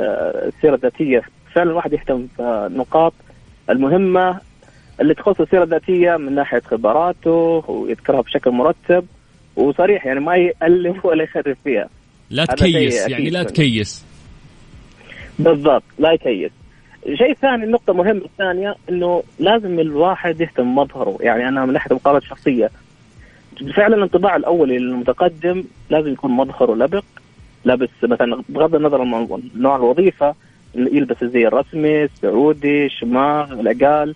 السيرة 0.48 0.74
الذاتية. 0.74 1.22
فعلا 1.54 1.70
الواحد 1.70 1.92
يهتم 1.92 2.26
بالنقاط 2.38 3.12
المهمة 3.70 4.40
اللي 5.00 5.14
تخص 5.14 5.40
السيرة 5.40 5.62
الذاتية 5.64 6.16
من 6.16 6.34
ناحية 6.34 6.60
خبراته 6.60 7.64
ويذكرها 7.68 8.20
بشكل 8.20 8.50
مرتب. 8.50 9.04
وصريح 9.56 10.06
يعني 10.06 10.20
ما 10.20 10.36
يألف 10.36 11.04
ولا 11.04 11.24
يخرف 11.24 11.58
فيها. 11.64 11.88
لا 12.30 12.44
تكيس 12.44 13.08
يعني 13.08 13.30
لا. 13.30 13.42
تكيس. 13.42 14.04
بالضبط 15.38 15.82
لا 15.98 16.12
يكيس. 16.12 16.50
شيء 17.14 17.34
ثاني 17.34 17.64
النقطة 17.64 17.92
مهمة 17.92 18.24
الثانية 18.24 18.74
إنه 18.88 19.22
لازم 19.38 19.80
الواحد 19.80 20.40
يهتم 20.40 20.74
مظهره، 20.74 21.18
يعني 21.20 21.48
أنا 21.48 21.66
من 21.66 21.72
ناحية 21.72 21.90
المقابلة 21.90 22.18
الشخصية 22.18 22.70
فعلا 23.76 23.96
الانطباع 23.96 24.36
الأولي 24.36 24.78
للمتقدم 24.78 25.64
لازم 25.90 26.12
يكون 26.12 26.30
مظهره 26.30 26.74
لبق 26.74 27.04
لابس 27.64 27.88
مثلا 28.02 28.42
بغض 28.48 28.74
النظر 28.74 29.00
عن 29.00 29.42
نوع 29.56 29.76
الوظيفة 29.76 30.34
يلبس 30.74 31.22
الزي 31.22 31.46
الرسمي، 31.46 32.04
السعودي، 32.04 32.86
الشماغ، 32.86 33.60
العقال 33.60 34.14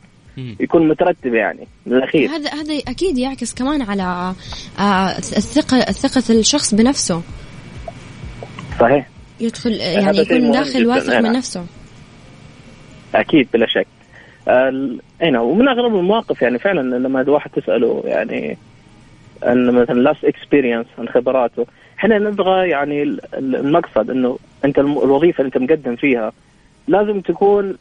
يكون 0.60 0.88
مترتب 0.88 1.34
يعني 1.34 1.66
من 1.86 1.96
الأخير 1.96 2.28
هذا 2.30 2.50
هذا 2.50 2.74
أكيد 2.88 3.18
يعكس 3.18 3.54
كمان 3.54 3.82
على 3.82 4.34
آه، 4.78 5.18
الثقة 5.18 5.80
ثقة 5.80 6.34
الشخص 6.38 6.74
بنفسه. 6.74 7.22
صحيح 8.80 9.08
يدخل 9.40 9.72
يعني 9.72 10.18
يكون 10.18 10.50
داخل 10.52 10.86
واثق. 10.86 11.18
من 11.20 11.32
نفسه. 11.32 11.64
أكيد 13.14 13.48
بلا 13.54 13.66
شك 13.68 13.86
ال- 14.48 15.00
أي 15.22 15.30
نعم 15.30 15.42
ومن 15.44 15.68
أغرب 15.68 15.96
المواقف 15.96 16.42
يعني 16.42 16.58
فعلا 16.58 16.80
لما 16.98 17.20
الواحد 17.20 17.50
تسأله 17.50 18.02
يعني 18.06 18.58
عن 19.42 19.70
مثلا 19.70 19.94
last 20.00 20.24
experience 20.24 20.86
عن 20.98 21.08
خبراته 21.08 21.66
إحنا 21.98 22.18
نبغى 22.18 22.68
يعني 22.68 23.02
ال- 23.02 23.34
ال- 23.34 23.56
المقصد 23.56 24.10
إنه 24.10 24.38
أنت 24.64 24.78
الوظيفة 24.78 25.44
اللي 25.44 25.54
أنت 25.54 25.72
مقدم 25.72 25.96
فيها 25.96 26.32
لازم 26.88 27.20
تكون 27.20 27.76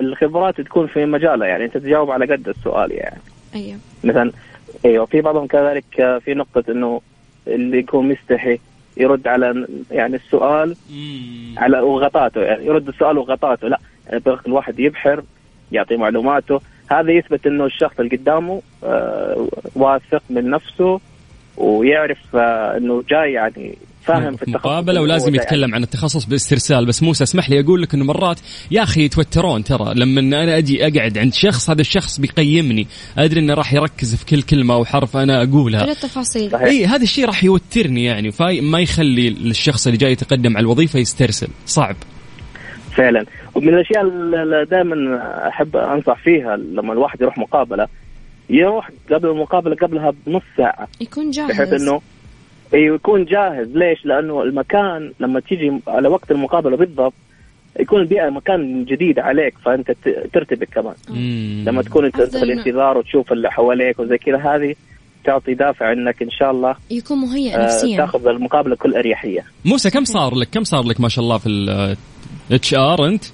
الخبرات 0.00 0.60
تكون 0.60 0.86
في 0.86 1.06
مجالها 1.06 1.46
يعني 1.46 1.64
أنت 1.64 1.76
تجاوب 1.76 2.10
على 2.10 2.26
قد 2.26 2.48
السؤال 2.48 2.92
يعني 2.92 3.20
أيوه. 3.54 3.78
مثلا 4.04 4.32
أيوه 4.84 5.06
في 5.06 5.20
بعضهم 5.20 5.46
كذلك 5.46 6.00
آه، 6.00 6.18
في 6.18 6.34
نقطة 6.34 6.64
إنه 6.72 7.00
اللي 7.46 7.78
يكون 7.78 8.08
مستحي 8.08 8.58
يرد 8.96 9.28
على 9.28 9.66
يعني 9.90 10.16
السؤال 10.16 10.76
على 11.56 11.80
وغطاته 11.80 12.40
يعني 12.40 12.66
يرد 12.66 12.88
السؤال 12.88 13.18
وغطاته 13.18 13.68
لا 13.68 13.78
يبغى 14.12 14.38
الواحد 14.46 14.80
يبحر 14.80 15.22
يعطي 15.72 15.96
معلوماته 15.96 16.60
هذا 16.90 17.12
يثبت 17.12 17.46
إنه 17.46 17.64
الشخص 17.64 18.00
اللي 18.00 18.16
قدامه 18.16 18.62
آه، 18.84 19.48
واثق 19.74 20.22
من 20.30 20.50
نفسه 20.50 21.00
ويعرف 21.56 22.36
آه، 22.36 22.76
إنه 22.76 23.04
جاي 23.08 23.32
يعني 23.32 23.78
فاهم 24.02 24.36
في 24.36 24.42
التخصص 24.42 24.66
مقابلة 24.66 25.00
ولازم 25.00 25.34
يتكلم 25.34 25.74
عن 25.74 25.82
التخصص 25.82 26.24
باسترسال. 26.24 26.86
بس 26.86 27.02
موسى 27.02 27.24
اسمح 27.24 27.50
لي 27.50 27.60
أقول 27.60 27.82
لك 27.82 27.94
إنه 27.94 28.04
مرات 28.04 28.40
يا 28.70 28.82
أخي 28.82 29.04
يتوترون 29.04 29.64
ترى. 29.64 29.94
لما 29.94 30.20
أنا 30.20 30.58
أجي 30.58 30.86
أقعد 30.86 31.18
عند 31.18 31.34
شخص 31.34 31.70
هذا 31.70 31.80
الشخص 31.80 32.20
بيقيمني. 32.20 32.86
أدري 33.18 33.40
إنه 33.40 33.54
راح 33.54 33.72
يركز 33.72 34.14
في 34.14 34.26
كل 34.26 34.42
كلمة 34.42 34.76
وحرف 34.76 35.16
أنا 35.16 35.42
أقولها. 35.42 35.84
كل 35.84 35.90
التفاصيل. 35.90 36.54
اي 36.54 36.86
هذا 36.86 37.02
الشيء 37.02 37.26
راح 37.26 37.44
يوترني 37.44 38.04
يعني. 38.04 38.30
فما 38.30 38.80
يخلي 38.80 39.28
الشخص 39.28 39.86
اللي 39.86 39.98
جاي 39.98 40.12
يتقدم 40.12 40.56
على 40.56 40.64
الوظيفة 40.64 40.98
يسترسل. 40.98 41.48
صعب. 41.66 41.96
فعلا. 42.96 43.24
ومن 43.54 43.68
الأشياء 43.68 44.02
اللي 44.02 44.66
دائما 44.70 44.94
أحب 45.48 45.76
أنصح 45.76 46.22
فيها 46.24 46.56
لما 46.56 46.92
الواحد 46.92 47.20
يروح 47.20 47.38
مقابلة 47.38 47.86
يروح 48.50 48.90
قبل 49.12 49.28
المقابلة 49.28 49.74
قبلها 49.74 50.12
بنص 50.26 50.42
ساعة. 50.56 50.88
يكون 51.00 51.30
بحيث 51.30 51.68
جاهز. 51.68 51.82
إنه 51.82 52.00
أيوه 52.74 52.94
يكون 52.96 53.24
جاهز 53.24 53.68
ليش؟ 53.76 54.06
لأنه 54.06 54.42
المكان 54.42 55.12
لما 55.20 55.40
تيجي 55.40 55.72
على 55.88 56.08
وقت 56.08 56.30
المقابلة 56.30 56.76
بالضبط 56.76 57.14
يكون 57.80 58.00
البيئة 58.00 58.30
مكان 58.30 58.84
جديد 58.84 59.18
عليك 59.18 59.54
فأنت 59.64 59.92
ترتبك 60.32 60.68
كمان 60.74 60.94
لما 61.66 61.82
تكون 61.82 62.04
أنت 62.04 62.22
في 62.22 62.42
الانتظار 62.42 62.98
وتشوف 62.98 63.32
اللي 63.32 63.50
حواليك 63.50 63.98
وزي 63.98 64.18
كذا 64.18 64.36
هذه 64.38 64.74
تعطي 65.24 65.54
دافع 65.54 65.92
إنك 65.92 66.22
إن 66.22 66.30
شاء 66.30 66.50
الله 66.50 66.74
يكون 66.90 67.18
مهيئ 67.18 67.54
آه، 67.56 67.64
نفسيا. 67.64 67.96
تاخذ 67.96 68.26
المقابلة 68.26 68.74
بكل 68.74 68.94
أريحية. 68.94 69.44
موسى 69.64 69.90
كم 69.90 70.04
صار 70.04 70.34
لك 70.34 70.48
كم 70.52 70.64
صار 70.64 70.82
لك 70.82 71.00
ما 71.00 71.08
شاء 71.08 71.24
الله 71.24 71.38
في 71.38 71.48
ال 72.50 72.74
HR 72.74 73.06
أنت 73.06 73.24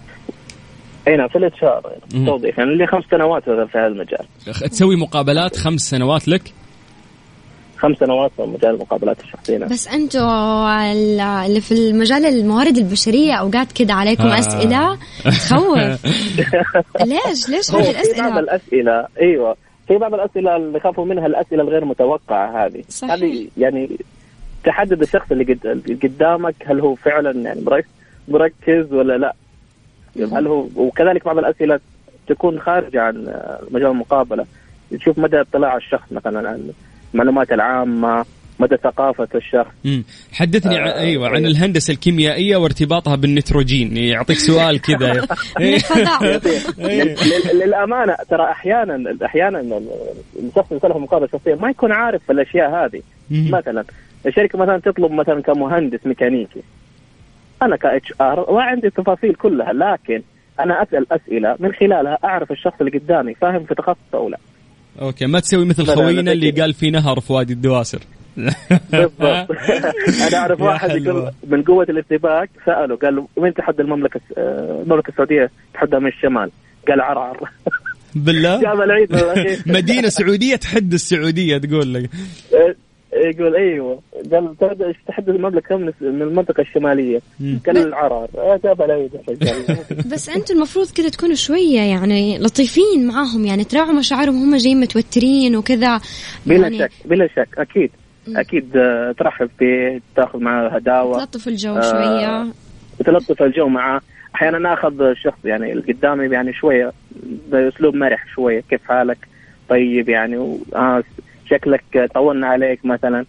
أي 1.09 1.17
نعم 1.17 1.29
في 1.29 1.39
ال 1.39 1.65
HR 1.65 1.93
مم. 2.15 2.27
توظيف 2.27 2.59
يعني 2.59 2.75
لي 2.75 2.87
خمس 2.87 3.05
سنوات 3.11 3.45
في 3.45 3.79
هذا 3.79 3.87
المجال. 3.87 4.27
تسوي 4.71 4.97
مقابلات 4.97 5.57
خمس 5.57 5.81
سنوات 5.81 6.29
لك 6.29 6.43
خمس 7.79 7.97
سنوات 7.97 8.31
في 8.37 8.43
مجال 8.43 8.75
المقابلات 8.75 9.21
الشخصية. 9.21 9.59
بس 9.59 9.89
أنتوا 9.89 10.93
ال- 10.93 11.21
اللي 11.21 11.61
في 11.61 11.73
المجال 11.73 12.25
الموارد 12.27 12.79
البشرية 12.79 13.33
أوقات 13.35 13.73
كده 13.73 13.95
عليكم 13.95 14.23
آه. 14.27 14.39
أسئلة 14.39 14.99
تخوف. 15.25 15.79
ليش؟ 17.05 17.49
ليش 17.49 17.71
هذه 17.75 17.83
في 17.93 18.21
بعض 18.23 18.39
الأسئلة. 18.39 18.39
الاسئله 18.39 19.07
أيوه. 19.21 19.57
في 19.89 19.97
بعض 19.97 20.15
الأسئلة 20.15 20.57
اللي 20.57 20.79
يخافوا 20.79 21.05
منها 21.05 21.27
الأسئلة 21.27 21.63
الغير 21.63 21.85
متوقعة 21.85 22.67
هذه. 22.67 22.85
صحيح. 22.89 23.13
هذه 23.13 23.49
يعني 23.57 23.91
تحدد 24.65 25.03
الشخص 25.03 25.31
اللي 25.33 25.45
قد- 25.45 25.67
اللي 25.67 25.95
قدامك 25.95 26.55
هل 26.67 26.81
هو 26.81 26.95
فعلا 26.95 27.31
يعني 27.43 27.61
مرك- 27.61 27.87
مركز 28.29 28.93
ولا 28.93 29.19
لا. 29.19 29.35
هل 30.33 30.47
هو 30.47 30.67
وكذلك 30.77 31.25
بعض 31.25 31.39
الأسئلة 31.39 31.81
تكون 32.29 32.61
خارجة 32.61 33.03
عن 33.03 33.15
مجال 33.71 33.87
المقابلة. 33.91 34.47
تشوف 34.91 35.19
مدى 35.19 35.41
اطلاع 35.41 35.77
الشخص 35.77 36.13
مثلا. 36.13 36.49
عن 36.49 36.71
المعلومات 37.15 37.53
العامة 37.53 38.25
مدى 38.61 38.77
ثقافة 38.77 39.29
الشخص. 39.35 39.71
مم. 39.85 40.05
حدثني. 40.33 40.79
آه، 40.79 40.99
أيوه 41.01 41.29
عن 41.29 41.35
أيوة. 41.37 41.49
الهندسة 41.51 41.93
الكيميائية 41.93 42.57
وارتباطها 42.57 43.17
بالنيتروجين. 43.17 43.97
يعطيك 43.97 44.37
سؤال 44.39 44.81
كذا. 44.81 45.13
لل- 45.61 45.83
لل- 46.79 47.59
للأمانة 47.65 48.17
ترى 48.31 48.45
أحيانا 48.51 49.17
أحيانا 49.25 49.81
الشخص 50.39 50.69
في 50.69 50.99
مقابلة 50.99 51.29
شخصية 51.33 51.55
ما 51.55 51.71
يكون 51.71 51.93
عارف 51.93 52.31
الأشياء 52.31 52.71
هذه. 52.71 53.03
مثلا 53.31 53.85
الشركة 54.27 54.59
مثلا 54.59 54.79
تطلب 54.79 55.13
مثلا 55.13 55.43
كمهندس 55.43 55.99
ميكانيكي. 56.07 56.63
أنا 57.63 57.77
ك 57.77 58.13
HR 58.21 58.53
ما 58.53 58.63
عندي 58.63 58.87
التفاصيل 58.87 59.35
كلها 59.35 59.73
لكن 59.73 60.23
أنا 60.61 60.83
أسأل 60.83 61.07
أسئلة 61.13 61.57
من 61.59 61.73
خلالها 61.73 62.19
أعرف 62.25 62.51
الشخص 62.53 62.75
اللي 62.81 62.99
قدامي 62.99 63.35
فاهم 63.35 63.65
في 63.65 63.75
تخصصه 63.75 63.99
أو 64.15 64.29
لا. 64.29 64.39
Okay 65.01 65.27
ما 65.27 65.41
تسوي 65.41 65.65
مثل 65.65 65.87
خوينا 65.87 66.33
اللي. 66.33 66.51
قال 66.51 66.75
في 66.75 66.91
نهر 66.91 67.21
في 67.21 67.33
وادي 67.33 67.53
الدواسر. 67.53 67.99
بالضبط. 68.37 69.21
أنا 70.29 70.37
أعرف 70.37 70.61
واحد. 70.61 70.91
يقول 70.91 71.31
من 71.47 71.63
قوة 71.63 71.87
الارتباك 71.89 72.51
سأله 72.67 72.97
قال 72.97 73.17
له 73.17 73.29
وين 73.37 73.55
تحد 73.55 73.81
المملكة 73.81 74.21
المملكة 74.39 75.09
السعودية؟ 75.09 75.51
تحدها 75.75 75.99
من 75.99 76.07
الشمال. 76.07 76.51
قال 76.89 77.01
عرعر 77.01 77.51
بالله؟ 78.15 78.61
جاب 78.63 78.81
العيد. 78.81 79.13
مدينة 79.77 80.09
سعودية 80.09 80.57
تحد 80.57 80.93
السعودية 80.93 81.59
تقول 81.59 81.95
لك. 81.95 82.11
آه، 82.55 82.75
يقول 83.19 83.57
أيوه 83.57 84.01
قال 84.33 84.57
تحدث 85.07 85.29
المملكة 85.29 85.69
كم 85.69 85.81
من 85.81 85.93
من 86.01 86.23
المنطقة 86.23 86.61
الشمالية؟ 86.61 87.21
قال 87.67 87.79
العرار. 87.79 88.29
آه، 88.39 88.61
جاب. 89.29 89.79
بس 90.13 90.29
أنتم 90.29 90.55
المفروض 90.55 90.91
كذا 90.91 91.09
تكونوا 91.09 91.35
شوية 91.35 91.81
يعني 91.81 92.39
لطيفين 92.39 93.07
معاهم 93.07 93.45
يعني 93.45 93.65
تراعوا 93.65 93.93
مشاعرهم 93.93 94.43
هم 94.43 94.57
جايين 94.57 94.81
متوترين 94.81 95.57
وكذا. 95.57 96.01
بلا 96.47 96.63
يعني 96.63 96.79
شك 96.79 96.91
بلا 97.05 97.27
شك 97.27 97.49
أكيد 97.59 97.91
أكيد 98.37 98.77
آه، 98.77 99.15
ترحب 99.19 99.51
فيه 99.59 100.01
تاخذ 100.17 100.39
معه 100.39 100.69
هداوة. 100.69 101.19
تلطف 101.19 101.49
الجو 101.49 101.77
آه، 101.77 101.81
شوية 101.81 102.53
وتلطف 103.01 103.43
الجو 103.43 103.69
معاه. 103.69 104.01
أحيانا 104.35 104.59
ناخذ 104.59 105.01
الشخص 105.01 105.39
يعني 105.45 105.73
اللي 105.73 105.93
قدامي 105.93 106.27
يعني 106.27 106.53
شوية 106.53 106.93
بأسلوب 107.51 107.95
مرح 107.95 108.27
شوية 108.35 108.61
كيف 108.71 108.81
حالك؟ 108.85 109.19
طيب 109.69 110.09
يعني 110.09 110.37
و... 110.37 110.59
آه 110.75 111.03
شكلك 111.51 112.11
طولنا 112.15 112.47
عليك 112.47 112.85
مثلا. 112.85 113.25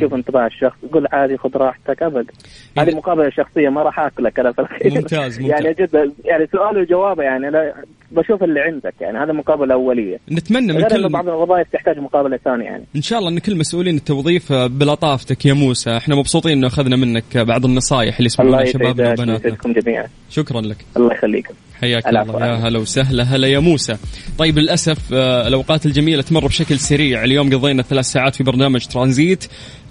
شوف 0.00 0.14
انطباع 0.14 0.46
الشخص 0.46 0.76
قول 0.92 1.06
عادي 1.12 1.36
خذ 1.36 1.56
راحتك 1.56 2.02
أبد. 2.02 2.30
هذه 2.78 2.94
مقابلة 2.94 3.30
شخصية 3.30 3.68
ما 3.68 3.82
راح 3.82 4.00
أكلك 4.00 4.40
أنا 4.40 4.52
في 4.52 4.58
الخير 4.60 4.94
ممتاز، 4.94 5.38
ممتاز. 5.40 5.40
يعني 5.40 5.74
جدا 5.74 6.12
يعني 6.24 6.46
سؤال 6.52 6.78
وجوابه 6.78 7.22
يعني 7.22 7.48
أنا 7.48 7.74
بشوف 8.10 8.42
اللي 8.42 8.60
عندك 8.60 8.94
يعني 9.00 9.18
هذا 9.18 9.32
مقابلة 9.32 9.74
أولية. 9.74 10.18
نتمنى 10.32 10.72
من 10.72 10.88
كل 10.88 11.08
بعض 11.08 11.28
الوظائف 11.28 11.68
تحتاج 11.72 11.98
مقابلة 11.98 12.36
ثانية 12.36 12.64
يعني. 12.64 12.84
إن 12.96 13.02
شاء 13.02 13.18
الله 13.18 13.30
إن 13.30 13.38
كل 13.38 13.56
مسؤولين 13.56 13.96
التوظيف 13.96 14.52
بلطافتك 14.52 15.46
يا 15.46 15.52
موسى. 15.52 15.96
إحنا 15.96 16.14
مبسوطين 16.14 16.52
إنه 16.52 16.66
أخذنا 16.66 16.96
منك 16.96 17.38
بعض 17.38 17.64
النصائح 17.64 18.16
اللي 18.16 18.26
يسمعونها 18.26 18.64
شبابنا 18.64 19.12
وبناتنا. 19.12 19.72
جميعا. 19.80 20.06
شكرا 20.30 20.60
لك. 20.60 20.76
الله 20.96 21.12
يخليكم. 21.12 21.54
حياك 21.80 22.06
الله. 22.06 22.46
يا. 22.46 22.54
هلا 22.54 22.78
وسهلا. 22.78 23.22
هلا 23.24 23.48
يا 23.48 23.58
موسى. 23.58 23.96
طيب 24.38 24.58
للأسف 24.58 24.98
آه، 25.12 25.48
الأوقات 25.48 25.86
الجميلة 25.86 26.22
تمر 26.22 26.46
بشكل 26.46 26.78
سريع. 26.78 27.24
اليوم 27.24 27.54
قضينا 27.54 27.82
ثلاث 27.82 28.04
ساعات 28.04 28.34
في 28.34 28.44
برنامج 28.44 28.86
ترانزيت 28.86 29.44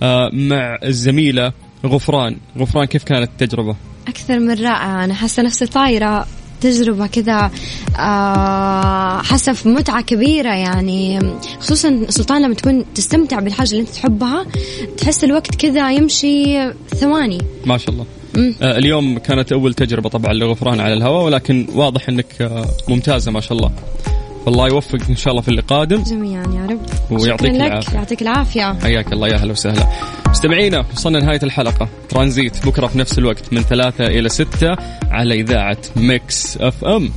آه، 0.03 0.29
مع 0.33 0.77
الزميلة 0.83 1.51
غفران. 1.85 2.37
غفران 2.57 2.85
كيف 2.85 3.03
كانت 3.03 3.29
التجربة؟ 3.41 3.75
أكثر 4.07 4.39
من 4.39 4.51
رائعة. 4.51 5.03
أنا 5.03 5.13
حاسة 5.13 5.43
نفسي 5.43 5.65
طايرة. 5.65 6.27
تجربة 6.61 7.07
كذا 7.07 7.51
آه 7.99 9.21
حاسة 9.21 9.53
في 9.53 9.69
متعة 9.69 10.01
كبيرة 10.01 10.53
يعني. 10.53 11.19
خصوصا 11.59 12.05
سلطان 12.09 12.41
لما 12.41 12.53
تكون 12.53 12.85
تستمتع 12.95 13.39
بالحاجة 13.39 13.71
اللي 13.71 13.81
أنت 13.81 13.89
تحبها 13.89 14.45
تحس 14.97 15.23
الوقت 15.23 15.55
كذا 15.55 15.91
يمشي 15.91 16.71
ثواني. 16.95 17.37
ما 17.65 17.77
شاء 17.77 17.89
الله. 17.89 18.05
آه، 18.37 18.77
اليوم 18.77 19.17
كانت 19.17 19.51
أول 19.51 19.73
تجربة 19.73 20.09
طبعا 20.09 20.33
لغفران 20.33 20.79
على 20.79 20.93
الهواء 20.93 21.25
ولكن 21.25 21.67
واضح 21.75 22.09
إنك 22.09 22.41
آه، 22.41 22.65
ممتازة 22.87 23.31
ما 23.31 23.39
شاء 23.41 23.57
الله. 23.57 23.71
فالله 24.45 24.67
يوفق 24.67 24.99
إن 25.09 25.15
شاء 25.15 25.31
الله 25.31 25.41
في 25.41 25.47
اللي 25.47 25.61
قادم 25.61 26.03
جميعا 26.03 26.43
يا 26.43 26.65
رب. 26.71 26.79
ويعطيك 27.21 27.51
العافية. 27.51 27.95
يعطيك 27.95 28.21
العافية. 28.21 28.79
حياك 28.83 29.13
الله 29.13 29.27
يا 29.27 29.33
أهلا 29.35 29.51
وسهلا. 29.51 29.87
مستمعينا 30.29 30.85
وصلنا 30.93 31.19
نهايه 31.19 31.39
الحلقة. 31.43 31.89
ترانزيت 32.09 32.65
بكرة 32.65 32.87
في 32.87 32.97
نفس 32.97 33.19
الوقت 33.19 33.53
من 33.53 33.61
ثلاثة 33.61 34.07
إلى 34.07 34.29
ستة 34.29 34.75
على 35.11 35.35
إذاعة 35.41 35.77
ميكس 35.95 36.57
أف 36.57 36.85
أم. 36.85 37.09